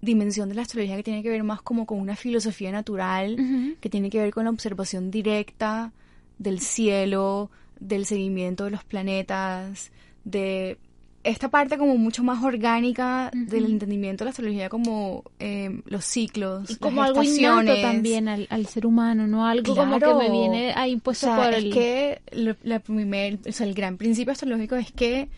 [0.00, 3.36] dimensión de la astrología que tiene que ver más como con una filosofía natural
[3.80, 5.92] que tiene que ver con la observación directa
[6.38, 7.50] del cielo,
[7.80, 9.90] del seguimiento de los planetas,
[10.24, 10.78] de
[11.24, 16.70] esta parte como mucho más orgánica del entendimiento de la astrología como eh, los ciclos,
[16.70, 19.46] Y como las algo innato también al, al ser humano, ¿no?
[19.46, 21.72] Algo como que me viene ahí O impuesto sea, por es el...
[21.72, 25.28] que lo- la primer, o sea, el gran principio astrológico es que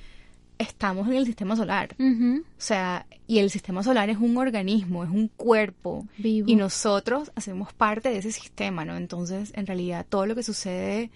[0.59, 1.95] estamos en el sistema solar.
[1.99, 6.07] O sea, y el sistema solar es un organismo, es un cuerpo.
[6.19, 6.49] Vivo.
[6.51, 8.97] Y nosotros hacemos parte de ese sistema, ¿no?
[8.97, 11.11] Entonces, en realidad, todo lo que sucede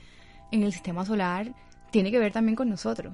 [0.52, 1.54] en el sistema solar
[1.90, 3.12] tiene que ver también con nosotros.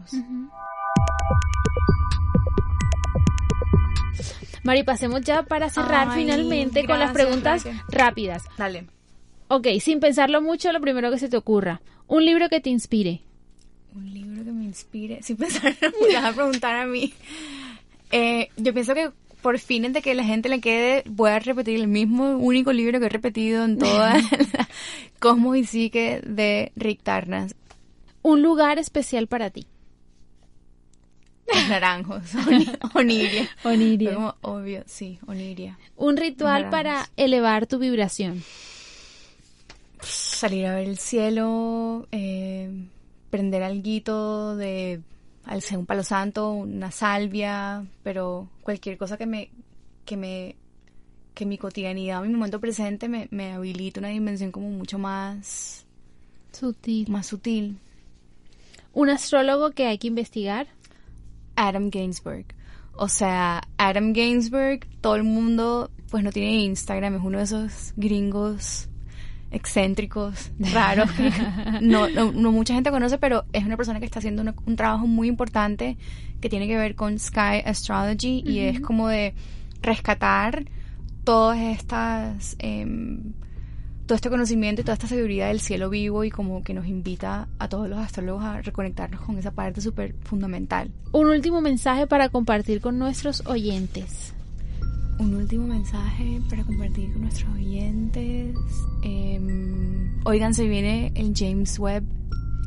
[4.66, 8.44] Mari, pasemos ya para cerrar Ay, finalmente con las preguntas rápidas.
[8.58, 8.86] Dale.
[9.48, 11.80] Ok, sin pensarlo mucho, lo primero que se te ocurra.
[12.08, 13.20] Un libro que te inspire.
[13.94, 15.22] Un libro que me inspire.
[15.22, 17.14] Sin pensar, me vas a preguntar a mí.
[18.10, 21.78] Eh, yo pienso que por fin de que la gente le quede, voy a repetir
[21.78, 24.14] el mismo único libro que he repetido en toda
[24.52, 24.68] la
[25.20, 27.54] Cosmos y Psique de Rick Tarnas.
[28.22, 29.68] Un lugar especial para ti.
[31.68, 32.22] Naranjos.
[32.46, 33.48] Oni- Oniria.
[33.64, 34.14] Oniria.
[34.14, 35.78] Como obvio, sí, Oniria.
[35.96, 38.42] Un ritual para elevar tu vibración.
[40.02, 42.70] Salir a ver el cielo, eh,
[43.30, 45.00] prender alguito de,
[45.44, 49.50] al un palo santo, una salvia, pero cualquier cosa que me,
[50.04, 50.56] que me,
[51.34, 55.86] que mi cotidianidad, mi momento presente me, me habilite una dimensión como mucho más,
[56.52, 57.08] Sutil.
[57.08, 57.78] más sutil.
[58.92, 60.66] Un astrólogo que hay que investigar.
[61.56, 62.44] Adam Gainsbourg.
[62.98, 67.92] O sea, Adam Gainsbourg, todo el mundo, pues no tiene Instagram, es uno de esos
[67.96, 68.88] gringos
[69.50, 71.30] excéntricos, raros, que
[71.82, 74.76] no, no, no mucha gente conoce, pero es una persona que está haciendo una- un
[74.76, 75.96] trabajo muy importante
[76.40, 79.34] que tiene que ver con Sky Astrology y es como de
[79.82, 80.64] rescatar
[81.24, 83.32] todas estas, em,
[84.06, 87.48] todo este conocimiento y toda esta sabiduría del cielo vivo y como que nos invita
[87.58, 90.90] a todos los astrólogos a reconectarnos con esa parte súper fundamental.
[91.12, 94.32] Un último mensaje para compartir con nuestros oyentes.
[95.18, 98.54] Un último mensaje para compartir con nuestros oyentes.
[99.02, 102.04] Em, oigan, se viene el James Webb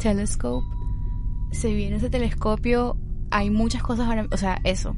[0.02, 0.66] Telescope.
[1.52, 2.98] Se viene ese telescopio.
[3.32, 4.28] Hay muchas cosas ahora.
[4.32, 4.96] O sea, eso.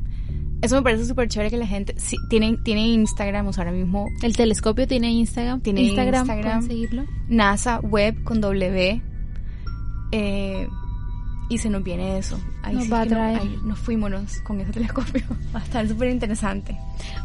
[0.62, 1.95] Eso me parece súper chévere que la gente.
[1.97, 3.47] Sí, tiene, tiene Instagram.
[3.47, 5.62] O sea, ahora mismo El telescopio tiene Instagram.
[5.62, 6.43] Tiene Instagram, Instagram.
[6.66, 7.03] ¿pueden seguirlo?
[7.28, 9.01] NASA Web con W.
[10.12, 10.68] Eh,
[11.49, 12.39] y se nos viene eso.
[12.64, 13.39] Ahí Nos sí va a traer.
[13.41, 15.22] ahí nos fuímonos con ese telescopio.
[15.53, 16.78] Va a estar súper interesante.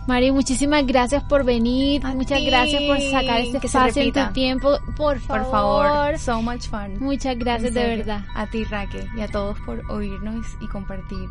[0.08, 2.04] Mari, muchísimas gracias por venir.
[2.04, 2.46] A Muchas ti.
[2.46, 4.78] gracias por sacar este Que espacio en tu tiempo.
[4.96, 5.42] Por favor.
[5.44, 6.18] Por favor.
[6.18, 6.98] So much fun.
[6.98, 8.24] Muchas gracias de verdad.
[8.34, 11.28] A ti, Raquel, y a todos por oírnos y compartir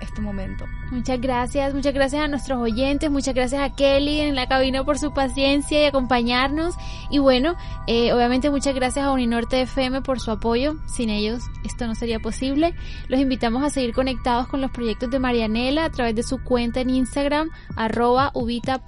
[0.00, 0.66] este momento.
[0.90, 4.98] Muchas gracias, muchas gracias a nuestros oyentes, muchas gracias a Kelly en la cabina por
[4.98, 6.74] su paciencia y acompañarnos.
[7.10, 10.76] Y bueno, eh, obviamente muchas gracias a Uninorte FM por su apoyo.
[10.86, 12.74] Sin ellos esto no sería posible.
[13.08, 16.80] Los invitamos a seguir conectados con los proyectos de Marianela a través de su cuenta
[16.80, 18.84] en Instagram, arroba ubita.t.playa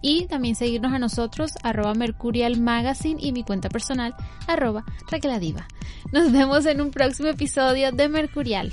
[0.00, 4.14] y también seguirnos a nosotros, arroba Mercurial Magazine y mi cuenta personal,
[4.46, 5.34] arroba Raquel.
[6.12, 8.72] Nos vemos en un próximo episodio de Mercurial.